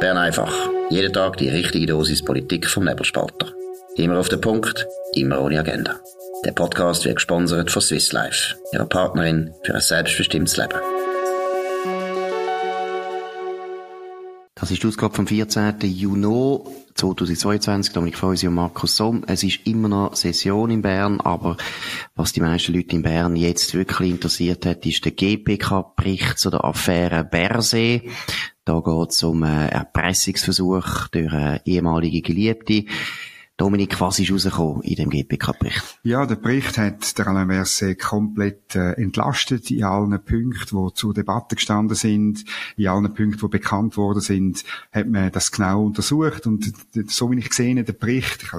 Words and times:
Bern 0.00 0.16
einfach. 0.16 0.54
Jeden 0.90 1.12
Tag 1.12 1.38
die 1.38 1.48
richtige 1.48 1.86
Dosis 1.86 2.24
Politik 2.24 2.68
vom 2.68 2.84
Nebelspalter. 2.84 3.52
Immer 3.96 4.20
auf 4.20 4.28
den 4.28 4.40
Punkt, 4.40 4.86
immer 5.14 5.40
ohne 5.40 5.58
Agenda. 5.58 5.96
Der 6.44 6.52
Podcast 6.52 7.04
wird 7.04 7.16
gesponsert 7.16 7.72
von 7.72 7.82
Swiss 7.82 8.12
Life, 8.12 8.54
ihrer 8.72 8.86
Partnerin 8.86 9.52
für 9.64 9.74
ein 9.74 9.80
selbstbestimmtes 9.80 10.56
Leben. 10.56 10.78
Das 14.54 14.70
ist 14.70 14.82
die 14.82 14.86
Ausgabe 14.86 15.14
vom 15.14 15.26
14. 15.26 15.74
Juni 15.82 16.60
2022. 16.94 17.92
Dominik 17.92 18.18
Feusi 18.18 18.46
und 18.46 18.54
Markus 18.54 18.96
Somm. 18.96 19.24
Es 19.26 19.42
ist 19.42 19.66
immer 19.66 19.88
noch 19.88 20.14
Session 20.14 20.70
in 20.70 20.82
Bern, 20.82 21.20
aber 21.20 21.56
was 22.14 22.32
die 22.32 22.40
meisten 22.40 22.72
Leute 22.72 22.94
in 22.94 23.02
Bern 23.02 23.34
jetzt 23.34 23.74
wirklich 23.74 24.10
interessiert 24.10 24.64
hat, 24.64 24.86
ist 24.86 25.04
der 25.04 25.12
GPK-Bericht 25.12 26.38
zu 26.38 26.50
der 26.50 26.64
Affäre 26.64 27.24
Bersee. 27.24 28.10
Da 28.68 28.80
geht 28.80 29.12
es 29.12 29.22
um 29.22 29.44
einen 29.44 29.70
Erpressungsversuch 29.70 31.08
durch 31.08 31.32
eine 31.32 31.62
ehemalige 31.64 32.20
Geliebte. 32.20 32.84
Dominik, 33.56 33.98
was 33.98 34.18
ist 34.18 34.30
rausgekommen 34.30 34.82
in 34.82 34.96
dem 34.96 35.08
GPK-Bericht? 35.08 35.98
Ja, 36.02 36.26
der 36.26 36.34
Bericht 36.36 36.76
hat 36.76 37.16
der 37.16 37.28
Alain 37.28 37.48
Verset 37.48 37.98
komplett 37.98 38.76
äh, 38.76 38.92
entlastet 38.92 39.70
in 39.70 39.84
allen 39.84 40.22
Punkten, 40.22 40.86
die 40.86 40.92
zur 40.92 41.14
Debatte 41.14 41.54
gestanden 41.56 41.96
sind, 41.96 42.44
in 42.76 42.88
allen 42.88 43.14
Punkten, 43.14 43.40
die 43.40 43.48
bekannt 43.48 43.96
worden 43.96 44.20
sind, 44.20 44.64
hat 44.92 45.08
man 45.08 45.32
das 45.32 45.50
genau 45.50 45.86
untersucht 45.86 46.46
und 46.46 46.70
so 47.06 47.30
wie 47.30 47.38
ich 47.38 47.48
gesehen 47.48 47.82
der 47.82 47.94
Bericht, 47.94 48.42
ich 48.42 48.52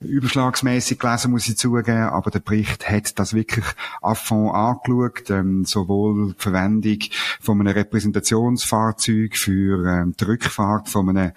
überschlagsmäßig 0.00 0.98
gelesen, 0.98 1.30
muss 1.30 1.48
ich 1.48 1.58
zugeben, 1.58 2.04
aber 2.04 2.30
der 2.30 2.40
Bericht 2.40 2.88
hat 2.90 3.18
das 3.18 3.34
wirklich 3.34 3.64
à 4.00 4.14
fond 4.14 4.54
angeschaut, 4.54 5.30
ähm, 5.30 5.64
sowohl 5.64 6.32
die 6.32 6.42
Verwendung 6.42 6.98
von 7.40 7.60
einem 7.60 7.74
Repräsentationsfahrzeug 7.74 9.36
für 9.36 9.86
ähm, 9.86 10.14
die 10.18 10.24
Rückfahrt 10.24 10.88
von 10.88 11.10
einem 11.10 11.32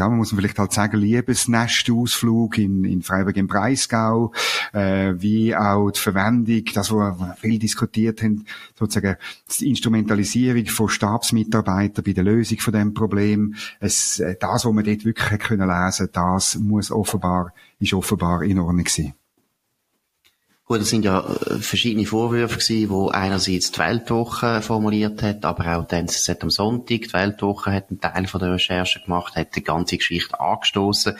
ja, 0.00 0.08
man 0.08 0.18
muss 0.18 0.32
vielleicht 0.32 0.58
halt 0.58 0.72
sagen, 0.72 0.96
Liebesnestausflug 0.96 2.56
in, 2.56 2.84
in 2.84 3.02
Freiburg 3.02 3.36
im 3.36 3.46
Breisgau, 3.46 4.32
äh, 4.72 5.12
wie 5.18 5.54
auch 5.54 5.90
die 5.90 6.00
Verwendung, 6.00 6.64
das, 6.72 6.90
wo 6.90 6.96
wir 6.96 7.36
viel 7.38 7.58
diskutiert 7.58 8.22
haben, 8.22 8.46
sozusagen 8.78 9.16
die 9.58 9.68
Instrumentalisierung 9.68 10.64
von 10.66 10.88
Stabsmitarbeitern 10.88 12.02
bei 12.02 12.12
der 12.14 12.24
Lösung 12.24 12.58
von 12.60 12.72
dem 12.72 12.94
Problem. 12.94 13.54
Es, 13.78 14.20
äh, 14.20 14.36
das, 14.40 14.64
was 14.64 14.72
man 14.72 14.84
dort 14.84 15.04
wirklich 15.04 15.38
können 15.38 15.68
lesen, 15.68 16.08
das 16.12 16.56
muss 16.56 16.90
offenbar, 16.90 17.52
ist 17.78 17.92
offenbar 17.92 18.42
in 18.42 18.58
Ordnung 18.58 18.88
sein. 18.88 19.12
Gut, 20.70 20.82
es 20.82 20.90
sind 20.90 21.04
ja 21.04 21.18
äh, 21.18 21.58
verschiedene 21.58 22.06
Vorwürfe 22.06 22.58
gewesen, 22.58 22.90
wo 22.90 23.08
einerseits 23.08 23.72
die 23.72 23.80
Weltwoche 23.80 24.62
formuliert 24.62 25.20
hat, 25.20 25.44
aber 25.44 25.76
auch 25.76 25.84
die 25.84 25.96
NZZ 25.96 26.44
am 26.44 26.50
Sonntag. 26.50 27.00
Die 27.00 27.12
Weltwoche 27.12 27.72
hat 27.72 27.90
einen 27.90 28.00
Teil 28.00 28.28
von 28.28 28.38
der 28.38 28.52
Recherche 28.52 29.00
gemacht, 29.00 29.34
hat 29.34 29.56
die 29.56 29.64
ganze 29.64 29.96
Geschichte 29.96 30.38
angestoßen. 30.38 31.16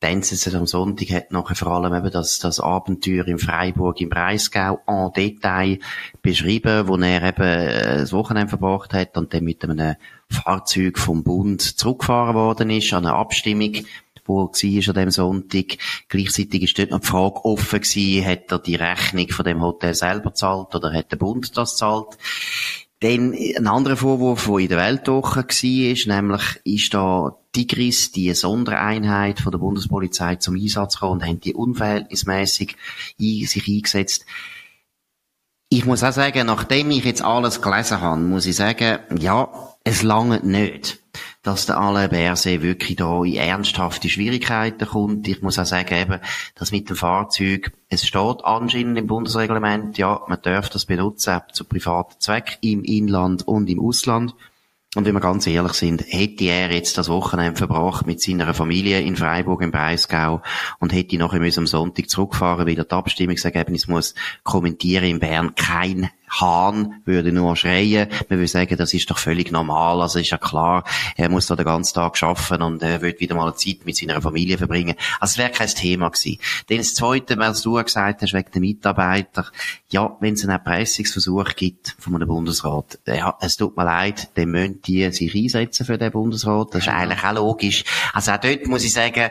Die 0.00 0.06
NZZ 0.06 0.54
am 0.54 0.66
Sonntag 0.66 1.10
hat 1.10 1.32
nachher 1.32 1.56
vor 1.56 1.72
allem 1.72 1.92
eben 1.92 2.12
das, 2.12 2.38
das 2.38 2.60
Abenteuer 2.60 3.26
in 3.26 3.40
Freiburg 3.40 4.00
im 4.00 4.08
Breisgau 4.08 4.78
en 4.86 5.12
Detail 5.16 5.80
beschrieben, 6.22 6.86
wo 6.86 6.96
er 6.96 7.24
eben 7.24 7.42
äh, 7.42 7.96
das 7.96 8.12
Wochenende 8.12 8.50
verbracht 8.50 8.94
hat 8.94 9.16
und 9.16 9.34
dann 9.34 9.42
mit 9.42 9.64
einem 9.64 9.96
Fahrzeug 10.30 11.00
vom 11.00 11.24
Bund 11.24 11.60
zurückgefahren 11.60 12.36
worden 12.36 12.70
ist 12.70 12.92
an 12.92 13.04
eine 13.04 13.16
Abstimmung 13.16 13.84
wo 14.32 14.46
war 14.46 14.88
an 14.88 14.94
dem 14.94 15.10
Sonntag. 15.10 15.78
Gleichzeitig 16.08 16.62
ist 16.62 16.78
dort 16.78 16.90
noch 16.90 17.00
die 17.00 17.06
Frage 17.06 17.44
offen 17.44 17.80
gewesen, 17.80 18.26
hat 18.26 18.50
er 18.50 18.58
die 18.58 18.74
Rechnung 18.76 19.28
von 19.28 19.44
dem 19.44 19.62
Hotel 19.62 19.94
selber 19.94 20.30
gezahlt 20.30 20.74
oder 20.74 20.92
hat 20.92 21.12
der 21.12 21.16
Bund 21.16 21.56
das 21.56 21.72
gezahlt? 21.72 22.18
Dann 23.00 23.32
ein 23.32 23.66
anderer 23.66 23.96
Vorwurf, 23.96 24.46
der 24.46 24.58
in 24.58 24.68
der 24.68 24.78
Weltwoche 24.78 25.40
war, 25.40 26.16
nämlich 26.16 26.60
ist 26.64 26.94
da 26.94 27.36
Tigris, 27.50 28.12
die 28.12 28.32
Sondereinheit 28.32 29.40
von 29.40 29.50
der 29.50 29.58
Bundespolizei 29.58 30.36
zum 30.36 30.54
Einsatz 30.54 30.94
gekommen 30.94 31.20
und 31.20 31.26
haben 31.26 31.40
die 31.40 31.54
unverhältnismäßig 31.54 32.76
sich 33.18 33.68
eingesetzt. 33.68 34.24
Ich 35.68 35.84
muss 35.84 36.04
auch 36.04 36.12
sagen, 36.12 36.46
nachdem 36.46 36.90
ich 36.90 37.04
jetzt 37.04 37.22
alles 37.22 37.60
gelesen 37.60 38.00
habe, 38.00 38.20
muss 38.20 38.46
ich 38.46 38.54
sagen, 38.54 39.00
ja, 39.18 39.48
es 39.84 40.02
lange 40.02 40.38
nicht 40.40 41.01
dass 41.42 41.66
der 41.66 41.78
Alain 41.78 42.10
Berset 42.10 42.62
wirklich 42.62 42.96
da 42.96 43.24
in 43.24 43.34
ernsthafte 43.34 44.08
Schwierigkeiten 44.08 44.86
kommt. 44.86 45.26
Ich 45.26 45.42
muss 45.42 45.58
auch 45.58 45.66
sagen, 45.66 45.94
eben, 45.94 46.20
dass 46.54 46.70
mit 46.70 46.88
dem 46.88 46.96
Fahrzeug, 46.96 47.72
es 47.88 48.06
steht 48.06 48.44
anscheinend 48.44 48.98
im 48.98 49.08
Bundesreglement, 49.08 49.98
ja, 49.98 50.20
man 50.28 50.40
darf 50.42 50.68
das 50.68 50.86
benutzen, 50.86 51.40
zu 51.52 51.64
privaten 51.64 52.20
Zweck, 52.20 52.58
im 52.60 52.84
Inland 52.84 53.46
und 53.46 53.68
im 53.68 53.80
Ausland. 53.80 54.34
Und 54.94 55.06
wenn 55.06 55.14
wir 55.14 55.20
ganz 55.20 55.46
ehrlich 55.46 55.72
sind, 55.72 56.04
hätte 56.06 56.44
er 56.44 56.70
jetzt 56.70 56.98
das 56.98 57.08
Wochenende 57.08 57.56
verbracht 57.56 58.06
mit 58.06 58.20
seiner 58.20 58.52
Familie 58.52 59.00
in 59.00 59.16
Freiburg 59.16 59.62
im 59.62 59.70
Breisgau 59.70 60.42
und 60.80 60.92
hätte 60.92 61.16
nachher 61.16 61.40
am 61.40 61.66
Sonntag 61.66 62.10
zurückfahren, 62.10 62.66
weil 62.66 62.76
er 62.76 62.84
das 62.84 62.98
Abstimmungsergebnis 62.98 63.88
muss 63.88 64.14
kommentieren 64.42 65.06
in 65.06 65.18
Bern. 65.18 65.54
Kein 65.54 66.10
Hahn 66.40 67.02
würde 67.04 67.32
nur 67.32 67.56
schreien. 67.56 68.08
Man 68.28 68.38
würde 68.38 68.48
sagen, 68.48 68.76
das 68.76 68.94
ist 68.94 69.10
doch 69.10 69.18
völlig 69.18 69.52
normal. 69.52 70.00
Also 70.00 70.18
ist 70.18 70.30
ja 70.30 70.38
klar, 70.38 70.84
er 71.16 71.28
muss 71.28 71.46
da 71.46 71.56
den 71.56 71.66
ganzen 71.66 71.94
Tag 71.94 72.20
arbeiten 72.22 72.62
und 72.62 72.82
er 72.82 73.02
wird 73.02 73.20
wieder 73.20 73.34
mal 73.34 73.54
Zeit 73.54 73.84
mit 73.84 73.96
seiner 73.96 74.20
Familie 74.22 74.58
verbringen. 74.58 74.94
Also 75.20 75.32
es 75.32 75.38
wäre 75.38 75.50
kein 75.50 75.68
Thema 75.68 76.08
gewesen. 76.08 76.38
Dann 76.68 76.78
das 76.78 76.94
Zweite, 76.94 77.36
was 77.38 77.62
du 77.62 77.74
gesagt 77.82 78.22
hast, 78.22 78.32
wegen 78.32 78.50
der 78.52 78.60
Mitarbeiter. 78.60 79.46
Ja, 79.90 80.16
wenn 80.20 80.34
es 80.34 80.42
einen 80.42 80.52
Erpressungsversuch 80.52 81.54
gibt 81.54 81.94
von 81.98 82.14
einem 82.14 82.28
Bundesrat, 82.28 82.98
ja, 83.06 83.36
es 83.40 83.56
tut 83.56 83.76
mir 83.76 83.84
leid, 83.84 84.30
dann 84.34 84.50
müssen 84.50 84.80
die 84.82 85.10
sich 85.12 85.34
einsetzen 85.34 85.84
für 85.86 85.98
den 85.98 86.12
Bundesrat. 86.12 86.68
Das 86.74 86.82
ist 86.82 86.88
eigentlich 86.88 87.24
auch 87.24 87.34
logisch. 87.34 87.84
Also 88.12 88.32
auch 88.32 88.38
dort 88.38 88.66
muss 88.66 88.84
ich 88.84 88.92
sagen, 88.92 89.30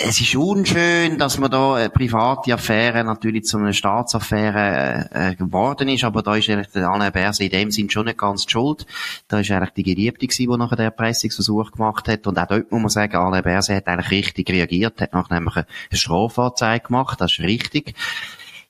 es 0.00 0.20
ist 0.20 0.34
unschön, 0.36 1.18
dass 1.18 1.38
man 1.38 1.50
da 1.50 1.74
eine 1.74 1.90
private 1.90 2.54
Affäre 2.54 3.04
natürlich 3.04 3.44
zu 3.44 3.58
einer 3.58 3.72
Staatsaffäre 3.72 5.08
äh, 5.12 5.34
geworden 5.34 5.88
ist, 5.88 6.04
aber 6.04 6.22
da 6.22 6.36
ist 6.36 6.48
eigentlich 6.48 6.68
der 6.68 6.88
Alain 6.88 7.12
Berset 7.12 7.52
in 7.52 7.58
dem 7.58 7.70
Sinn 7.70 7.90
schon 7.90 8.06
nicht 8.06 8.18
ganz 8.18 8.46
die 8.46 8.52
schuld. 8.52 8.86
Da 9.26 9.40
ist 9.40 9.50
eigentlich 9.50 9.74
die 9.74 9.82
Geliebte 9.82 10.26
gewesen, 10.26 10.50
die 10.50 10.56
nachher 10.56 10.76
den 10.76 10.84
Erpressungsversuch 10.86 11.72
gemacht 11.72 12.08
hat 12.08 12.26
und 12.26 12.38
auch 12.38 12.46
dort 12.46 12.70
muss 12.72 12.80
man 12.80 12.88
sagen, 12.88 13.16
Alain 13.16 13.42
Berset 13.42 13.76
hat 13.76 13.88
eigentlich 13.88 14.10
richtig 14.10 14.50
reagiert, 14.50 15.00
hat 15.00 15.12
nachher 15.12 15.34
nämlich 15.34 15.56
eine 15.56 15.66
Strafanzeige 15.92 16.86
gemacht, 16.86 17.20
das 17.20 17.32
ist 17.32 17.40
richtig. 17.40 17.94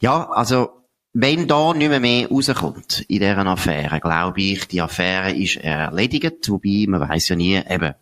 Ja, 0.00 0.28
also 0.30 0.70
wenn 1.12 1.46
da 1.46 1.72
nicht 1.74 1.88
mehr, 1.88 2.00
mehr 2.00 2.28
rauskommt 2.28 3.04
in 3.08 3.20
dieser 3.20 3.46
Affäre, 3.46 4.00
glaube 4.00 4.40
ich, 4.40 4.68
die 4.68 4.80
Affäre 4.80 5.32
ist 5.32 5.56
erledigt, 5.56 6.48
wobei 6.48 6.86
man 6.88 7.08
weiß 7.08 7.30
ja 7.30 7.36
nie, 7.36 7.56
eben, 7.68 7.94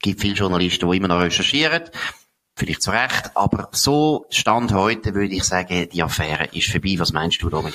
gibt 0.00 0.20
viele 0.20 0.34
Journalisten, 0.34 0.90
die 0.90 0.96
immer 0.96 1.08
noch 1.08 1.20
recherchieren, 1.20 1.82
Vielleicht 2.56 2.82
zu 2.82 2.92
Recht, 2.92 3.32
aber 3.34 3.68
so 3.72 4.26
Stand 4.30 4.72
heute 4.72 5.14
würde 5.14 5.34
ich 5.34 5.42
sagen, 5.42 5.88
die 5.92 6.02
Affäre 6.02 6.46
ist 6.52 6.70
vorbei. 6.70 6.94
Was 6.98 7.12
meinst 7.12 7.42
du, 7.42 7.50
Dominik? 7.50 7.74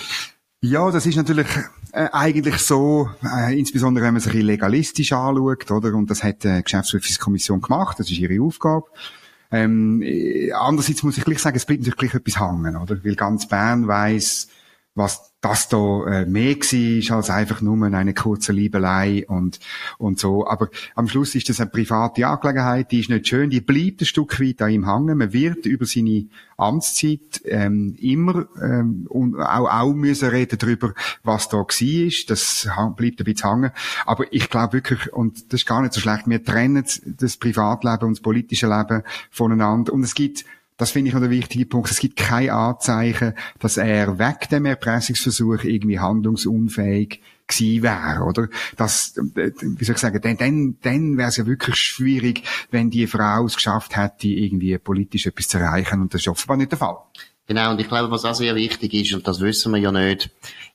Ja, 0.61 0.89
das 0.91 1.05
ist 1.05 1.15
natürlich 1.15 1.47
äh, 1.91 2.07
eigentlich 2.11 2.57
so, 2.57 3.09
äh, 3.23 3.57
insbesondere 3.57 4.05
wenn 4.05 4.13
man 4.13 4.21
sich 4.21 4.33
legalistisch 4.33 5.13
anschaut, 5.13 5.69
oder? 5.71 5.93
Und 5.93 6.09
das 6.09 6.23
hat 6.23 6.43
die 6.43 6.63
Geschäftsprüfungskommission 6.63 7.61
gemacht, 7.61 7.99
das 7.99 8.09
ist 8.09 8.19
ihre 8.19 8.41
Aufgabe. 8.41 8.85
Ähm, 9.51 10.01
äh, 10.01 10.51
andererseits 10.51 11.03
muss 11.03 11.17
ich 11.17 11.25
gleich 11.25 11.39
sagen, 11.39 11.57
es 11.57 11.65
bleibt 11.65 11.81
natürlich 11.81 12.11
gleich 12.11 12.21
etwas 12.21 12.39
hängen, 12.39 12.77
oder? 12.77 13.03
Weil 13.03 13.15
ganz 13.15 13.47
Bern 13.47 13.87
weiss, 13.87 14.47
was 14.95 15.33
das 15.41 15.69
da 15.69 16.03
äh, 16.05 16.25
mehr 16.25 16.55
war 16.55 17.17
als 17.17 17.29
einfach 17.29 17.61
nur 17.61 17.81
eine 17.85 18.13
kurze 18.13 18.51
Liebelei 18.51 19.25
und 19.27 19.59
und 19.97 20.19
so. 20.19 20.45
Aber 20.45 20.69
am 20.95 21.07
Schluss 21.07 21.33
ist 21.35 21.47
das 21.47 21.61
eine 21.61 21.69
private 21.69 22.27
Angelegenheit, 22.27 22.91
die 22.91 22.99
ist 22.99 23.09
nicht 23.09 23.27
schön, 23.27 23.49
die 23.49 23.61
bleibt 23.61 24.01
ein 24.01 24.05
Stück 24.05 24.39
weit 24.41 24.61
an 24.61 24.71
ihm 24.71 24.85
hängen. 24.85 25.17
Man 25.17 25.31
wird 25.31 25.65
über 25.65 25.85
seine 25.85 26.25
Amtszeit 26.57 27.41
ähm, 27.45 27.95
immer 27.99 28.47
ähm, 28.61 29.07
und 29.07 29.39
auch, 29.39 29.69
auch 29.69 29.93
müssen 29.93 30.29
reden 30.29 30.57
darüber, 30.59 30.93
was 31.23 31.47
da 31.47 31.57
war. 31.57 32.25
Das 32.27 32.67
bleibt 32.97 33.21
ein 33.21 33.23
bisschen 33.23 33.49
hängen. 33.49 33.71
Aber 34.05 34.25
ich 34.31 34.49
glaube 34.49 34.73
wirklich, 34.73 35.13
und 35.13 35.53
das 35.53 35.61
ist 35.61 35.67
gar 35.67 35.81
nicht 35.81 35.93
so 35.93 36.01
schlecht, 36.01 36.27
wir 36.27 36.43
trennen 36.43 36.83
das 37.05 37.37
Privatleben 37.37 38.07
und 38.07 38.17
das 38.17 38.21
politische 38.21 38.67
Leben 38.67 39.03
voneinander. 39.31 39.93
Und 39.93 40.03
es 40.03 40.15
gibt 40.15 40.43
das 40.79 40.91
finde 40.91 41.09
ich 41.09 41.13
noch 41.13 41.21
der 41.21 41.29
wichtige 41.29 41.65
Punkt. 41.65 41.91
Es 41.91 41.99
gibt 41.99 42.15
kein 42.15 42.49
Anzeichen, 42.49 43.33
dass 43.59 43.75
er 43.75 44.17
weg 44.17 44.47
dem 44.49 44.65
Erpressungsversuch 44.65 45.65
irgendwie 45.65 45.99
handlungsunfähig 45.99 47.21
gewesen 47.47 47.83
wäre, 47.83 48.23
oder? 48.23 48.47
Das, 48.77 49.17
äh, 49.35 49.51
wie 49.61 49.83
soll 49.83 49.95
ich 49.95 50.01
sagen, 50.01 50.21
dann, 50.21 50.37
dann, 50.37 50.77
dann 50.81 51.17
wäre 51.17 51.29
es 51.29 51.37
ja 51.37 51.45
wirklich 51.45 51.75
schwierig, 51.75 52.43
wenn 52.71 52.89
die 52.89 53.07
Frau 53.07 53.45
es 53.45 53.55
geschafft 53.55 53.97
hätte, 53.97 54.27
irgendwie 54.27 54.77
politisch 54.77 55.25
etwas 55.25 55.49
zu 55.49 55.57
erreichen, 55.57 56.01
und 56.01 56.13
das 56.13 56.21
ist 56.21 56.27
offenbar 56.29 56.57
nicht 56.57 56.71
der 56.71 56.79
Fall. 56.79 56.97
Genau, 57.47 57.71
und 57.71 57.81
ich 57.81 57.87
glaube, 57.87 58.09
was 58.11 58.23
auch 58.23 58.35
sehr 58.35 58.55
wichtig 58.55 58.93
ist, 58.93 59.13
und 59.13 59.27
das 59.27 59.41
wissen 59.41 59.73
wir 59.73 59.79
ja 59.79 59.91
nicht, 59.91 60.29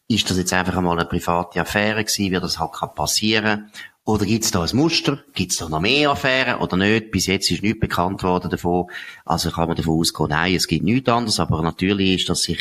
ist 0.06 0.28
das 0.28 0.36
jetzt 0.36 0.52
einfach 0.52 0.76
einmal 0.76 0.98
eine 0.98 1.08
private 1.08 1.60
Affäre 1.60 2.04
gewesen, 2.04 2.30
wie 2.30 2.40
das 2.40 2.58
halt 2.58 2.94
passieren 2.94 3.70
kann 3.70 3.70
oder 4.06 4.26
gibt 4.26 4.44
es 4.44 4.50
da 4.50 4.62
ein 4.62 4.76
Muster? 4.76 5.24
Gibt 5.32 5.52
es 5.52 5.58
da 5.58 5.68
noch 5.68 5.80
mehr 5.80 6.10
Affären 6.10 6.60
oder 6.60 6.76
nicht? 6.76 7.10
Bis 7.10 7.26
jetzt 7.26 7.50
ist 7.50 7.62
nichts 7.62 7.80
bekannt 7.80 8.22
worden 8.22 8.50
davon. 8.50 8.86
Also 9.24 9.50
kann 9.50 9.66
man 9.68 9.78
davon 9.78 9.98
ausgehen, 9.98 10.28
nein, 10.28 10.54
es 10.54 10.66
gibt 10.66 10.84
nichts 10.84 11.08
anderes. 11.08 11.40
Aber 11.40 11.62
natürlich 11.62 12.20
ist 12.20 12.28
das 12.28 12.42
sich, 12.42 12.60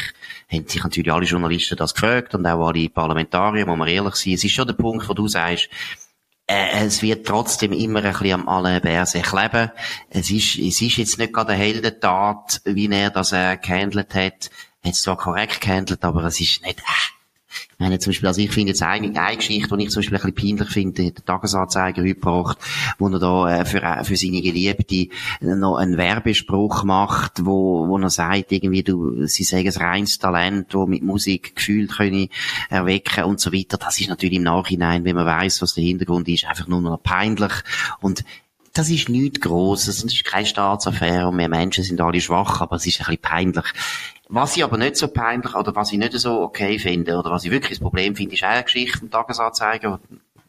haben 0.49 0.67
sich 0.67 0.81
natürlich 0.81 1.11
alle 1.11 1.25
Journalisten 1.25 1.75
das 1.75 1.93
gefragt 1.93 2.33
und 2.33 2.45
auch 2.45 2.67
alle 2.67 2.87
Parlamentarier, 2.87 3.65
muss 3.65 3.77
man 3.77 3.89
ehrlich 3.89 4.15
sein. 4.15 4.33
Es 4.33 4.43
ist 4.45 4.53
schon 4.53 4.67
der 4.67 4.75
Punkt, 4.75 5.09
wo 5.09 5.13
du 5.13 5.27
sagst, 5.27 5.67
äh, 6.47 6.85
es 6.85 7.01
wird 7.01 7.27
trotzdem 7.27 7.73
immer 7.73 8.03
ein 8.03 8.13
bisschen 8.13 8.33
am 8.33 8.47
Alain 8.47 8.81
Berset 8.81 9.23
kleben. 9.23 9.69
Es 10.09 10.31
ist, 10.31 10.57
es 10.57 10.81
ist 10.81 10.95
jetzt 10.95 11.17
nicht 11.17 11.33
gerade 11.33 11.51
eine 11.51 11.61
Heldentat, 11.61 12.61
wie 12.63 12.89
er 12.89 13.09
das 13.09 13.33
äh, 13.33 13.57
gehandelt 13.57 14.15
hat. 14.15 14.49
Er 14.81 14.89
hat 14.89 14.95
es 14.95 15.01
zwar 15.01 15.17
korrekt 15.17 15.59
gehandelt, 15.59 16.05
aber 16.05 16.23
es 16.23 16.39
ist 16.39 16.65
nicht, 16.65 16.79
äh, 16.79 17.22
ich 17.73 17.79
meine, 17.79 17.99
zum 17.99 18.11
Beispiel, 18.11 18.27
also 18.27 18.41
ich 18.41 18.51
finde 18.51 18.69
jetzt 18.69 18.83
eine, 18.83 19.19
eine 19.19 19.37
Geschichte, 19.37 19.75
die 19.77 19.83
ich 19.83 19.89
zum 19.89 20.01
Beispiel 20.01 20.17
ein 20.17 20.33
bisschen 20.33 20.57
peinlich 20.57 20.69
finde, 20.69 21.11
der 21.11 21.25
Tagesanzeiger 21.25 22.01
heute 22.01 22.15
gebracht, 22.15 22.57
wo 22.97 23.09
er 23.09 23.19
da 23.19 23.59
äh, 23.59 23.65
für, 23.65 23.81
äh, 23.81 24.03
für 24.03 24.15
seine 24.15 24.41
Geliebte 24.41 25.07
noch 25.41 25.77
einen 25.77 25.97
Werbespruch 25.97 26.83
macht, 26.83 27.45
wo, 27.45 27.87
wo 27.87 27.97
er 27.97 28.09
sagt, 28.09 28.51
irgendwie, 28.51 28.83
du, 28.83 29.25
sie 29.25 29.43
sagen 29.43 29.67
ein 29.67 29.81
reines 29.81 30.19
Talent, 30.19 30.73
wo 30.73 30.85
mit 30.85 31.03
Musik 31.03 31.55
gefühlt 31.55 31.91
können 31.91 32.29
erwecken 32.69 33.25
und 33.25 33.39
so 33.39 33.53
weiter. 33.53 33.77
Das 33.77 33.99
ist 33.99 34.09
natürlich 34.09 34.37
im 34.37 34.43
Nachhinein, 34.43 35.03
wenn 35.05 35.15
man 35.15 35.25
weiß, 35.25 35.61
was 35.61 35.73
der 35.73 35.83
Hintergrund 35.83 36.27
ist, 36.27 36.45
einfach 36.45 36.67
nur 36.67 36.81
noch 36.81 37.01
peinlich. 37.01 37.53
Und 38.01 38.23
das 38.73 38.89
ist 38.89 39.07
nichts 39.07 39.39
Grosses, 39.39 40.01
das 40.01 40.11
ist 40.11 40.25
keine 40.25 40.47
Staatsaffäre 40.47 41.27
und 41.27 41.37
wir 41.37 41.47
Menschen 41.47 41.83
sind 41.83 42.01
alle 42.01 42.19
schwach, 42.19 42.59
aber 42.61 42.77
es 42.77 42.87
ist 42.87 42.99
ein 42.99 43.05
bisschen 43.05 43.21
peinlich. 43.21 43.65
Was 44.35 44.57
ich 44.57 44.63
aber 44.63 44.79
nicht 44.79 44.97
so 44.97 45.09
peinlich 45.09 45.53
oder 45.53 45.75
was 45.75 45.91
ich 45.91 45.99
nicht 45.99 46.13
so 46.13 46.41
okay 46.41 46.79
finde 46.79 47.19
oder 47.19 47.29
was 47.29 47.45
ich 47.45 47.51
wirklich 47.51 47.77
das 47.77 47.79
Problem 47.79 48.15
finde, 48.15 48.33
ist 48.33 48.41
eine 48.41 48.63
Geschichte 48.63 48.97
vom 48.97 49.11
Tagesanzeiger, 49.11 49.99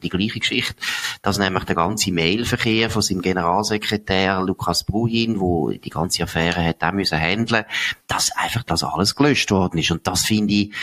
die 0.03 0.09
gleiche 0.09 0.41
Geschichte, 0.41 0.75
dass 1.21 1.37
nämlich 1.37 1.65
der 1.65 1.75
ganze 1.75 2.11
Mailverkehr 2.11 2.89
von 2.89 3.03
seinem 3.03 3.21
Generalsekretär 3.21 4.41
Lukas 4.41 4.85
Bruhin, 4.85 5.39
wo 5.39 5.69
die 5.69 5.91
ganze 5.91 6.23
Affäre 6.23 6.65
hat 6.65 6.83
auch 6.83 6.93
müssen 6.93 7.21
handeln, 7.21 7.67
dass 8.07 8.35
einfach 8.35 8.63
das 8.63 8.85
alles 8.85 9.17
gelöscht 9.17 9.51
worden 9.51 9.77
ist. 9.77 9.91
Und 9.91 10.07
das 10.07 10.25
finde 10.25 10.55
ich 10.55 10.75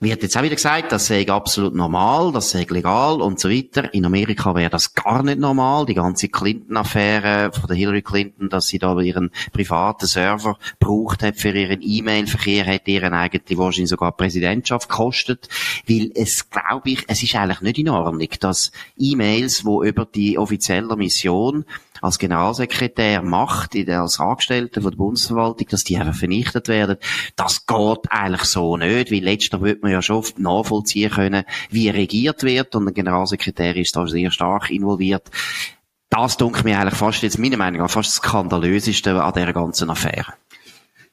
wird 0.00 0.22
jetzt 0.22 0.36
auch 0.36 0.42
wieder 0.42 0.54
gesagt, 0.54 0.92
das 0.92 1.06
sei 1.06 1.26
absolut 1.28 1.74
normal, 1.74 2.30
das 2.30 2.50
sei 2.50 2.64
legal 2.68 3.20
und 3.20 3.40
so 3.40 3.50
weiter. 3.50 3.92
In 3.92 4.06
Amerika 4.06 4.54
wäre 4.54 4.70
das 4.70 4.94
gar 4.94 5.24
nicht 5.24 5.40
normal. 5.40 5.86
Die 5.86 5.94
ganze 5.94 6.28
Clinton-Affäre 6.28 7.50
von 7.52 7.66
der 7.66 7.76
Hillary 7.76 8.02
Clinton, 8.02 8.48
dass 8.48 8.68
sie 8.68 8.78
da 8.78 8.96
ihren 9.00 9.32
privaten 9.52 10.06
Server 10.06 10.56
braucht 10.78 11.24
hat 11.24 11.36
für 11.36 11.50
ihren 11.50 11.80
E-Mail-Verkehr, 11.82 12.64
hat 12.66 12.86
ihren 12.86 13.12
eigentlich 13.12 13.58
wahrscheinlich 13.58 13.90
sogar 13.90 14.12
Präsidentschaft 14.12 14.88
gekostet. 14.88 15.48
Weil 15.88 16.12
es, 16.14 16.48
glaube 16.48 16.90
ich, 16.90 17.04
es 17.08 17.22
ist 17.24 17.34
eigentlich 17.34 17.60
nicht 17.62 17.78
in 17.78 17.88
Ordnung, 17.88 18.28
dass 18.38 18.70
E-Mails, 18.96 19.64
wo 19.64 19.82
über 19.82 20.04
die 20.04 20.38
offizielle 20.38 20.96
Mission 20.96 21.64
als 22.00 22.18
Generalsekretär 22.18 23.22
macht, 23.22 23.76
als 23.76 24.20
Angestellter 24.20 24.82
von 24.82 24.90
der 24.90 24.98
Bundesverwaltung, 24.98 25.66
dass 25.68 25.84
die 25.84 25.96
einfach 25.96 26.14
vernichtet 26.14 26.68
werden. 26.68 26.96
Das 27.36 27.66
geht 27.66 28.10
eigentlich 28.10 28.44
so 28.44 28.76
nicht, 28.76 29.10
weil 29.10 29.22
letzter 29.22 29.60
wird 29.60 29.82
man 29.82 29.92
ja 29.92 30.02
schon 30.02 30.24
nachvollziehen 30.36 31.10
können, 31.10 31.44
wie 31.70 31.88
regiert 31.88 32.42
wird 32.42 32.74
und 32.74 32.88
ein 32.88 32.94
Generalsekretär 32.94 33.76
ist 33.76 33.96
da 33.96 34.06
sehr 34.06 34.30
stark 34.30 34.70
involviert. 34.70 35.30
Das 36.10 36.36
dunkelt 36.36 36.64
mir 36.64 36.78
eigentlich 36.78 36.98
fast 36.98 37.22
jetzt 37.22 37.38
meiner 37.38 37.58
Meinung 37.58 37.82
nach 37.82 37.90
fast 37.90 38.08
das 38.08 38.16
skandalöseste 38.16 39.22
an 39.22 39.32
dieser 39.34 39.52
ganzen 39.52 39.90
Affäre. 39.90 40.34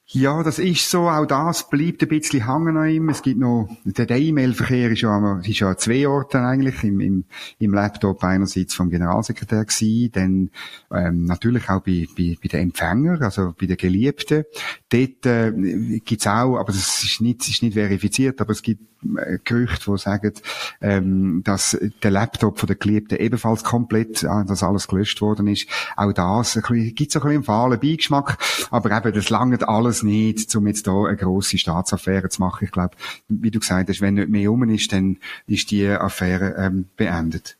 Ja, 0.08 0.44
das 0.44 0.60
ist 0.60 0.88
so. 0.88 1.08
Auch 1.08 1.26
das 1.26 1.68
bleibt 1.68 2.00
ein 2.00 2.08
bisschen 2.08 2.46
hängen 2.46 2.76
an 2.76 2.88
ihm. 2.88 3.08
Es 3.08 3.22
gibt 3.22 3.40
noch, 3.40 3.68
der 3.84 4.08
E-Mail-Verkehr 4.08 4.92
ist 4.92 5.00
ja, 5.00 5.40
ist 5.40 5.58
ja 5.58 5.76
zwei 5.76 6.06
Orten 6.06 6.44
eigentlich. 6.44 6.84
Im, 6.84 7.00
im, 7.00 7.24
im 7.58 7.74
Laptop 7.74 8.22
einerseits 8.22 8.74
vom 8.74 8.88
Generalsekretär 8.88 9.64
gewesen, 9.64 10.12
dann, 10.12 10.50
ähm, 10.92 11.24
natürlich 11.24 11.68
auch 11.68 11.80
bei, 11.80 12.06
bei, 12.16 12.36
bei 12.40 12.46
den 12.46 12.60
Empfängern, 12.60 13.20
also 13.20 13.52
bei 13.60 13.66
den 13.66 13.76
Geliebten. 13.76 14.44
Dort, 14.90 15.26
äh, 15.26 16.00
gibt's 16.04 16.28
auch, 16.28 16.56
aber 16.56 16.72
das 16.72 17.02
ist 17.02 17.20
nicht, 17.20 17.48
ist 17.48 17.64
nicht 17.64 17.74
verifiziert, 17.74 18.40
aber 18.40 18.52
es 18.52 18.62
gibt 18.62 18.82
äh, 19.16 19.38
Gerüchte, 19.44 19.90
die 19.90 19.98
sagen, 19.98 20.32
ähm, 20.80 21.42
dass 21.44 21.76
der 22.02 22.10
Laptop 22.10 22.58
von 22.60 22.66
der 22.68 22.76
Geliebten 22.76 23.18
ebenfalls 23.18 23.64
komplett, 23.64 24.22
äh, 24.22 24.44
dass 24.46 24.62
alles 24.62 24.86
gelöscht 24.88 25.20
worden 25.20 25.48
ist. 25.48 25.68
Auch 25.96 26.12
das, 26.12 26.54
gibt's 26.54 26.70
ein 26.70 26.94
bisschen 26.94 27.22
einen 27.22 27.42
fahlen 27.42 27.80
Beigeschmack, 27.80 28.38
aber 28.70 28.96
eben, 28.96 29.12
das 29.12 29.30
langt 29.30 29.68
alles 29.68 29.95
nicht, 30.02 30.54
um 30.56 30.66
jetzt 30.66 30.86
da 30.86 31.04
eine 31.04 31.16
grosse 31.16 31.58
Staatsaffäre 31.58 32.28
zu 32.28 32.40
machen. 32.40 32.64
Ich 32.64 32.72
glaube, 32.72 32.96
wie 33.28 33.50
du 33.50 33.60
gesagt 33.60 33.88
hast, 33.88 34.00
wenn 34.00 34.14
nicht 34.14 34.28
mehr 34.28 34.50
um 34.50 34.68
ist, 34.68 34.92
dann 34.92 35.18
ist 35.46 35.70
die 35.70 35.88
Affäre 35.88 36.54
ähm, 36.58 36.88
beendet. 36.96 37.56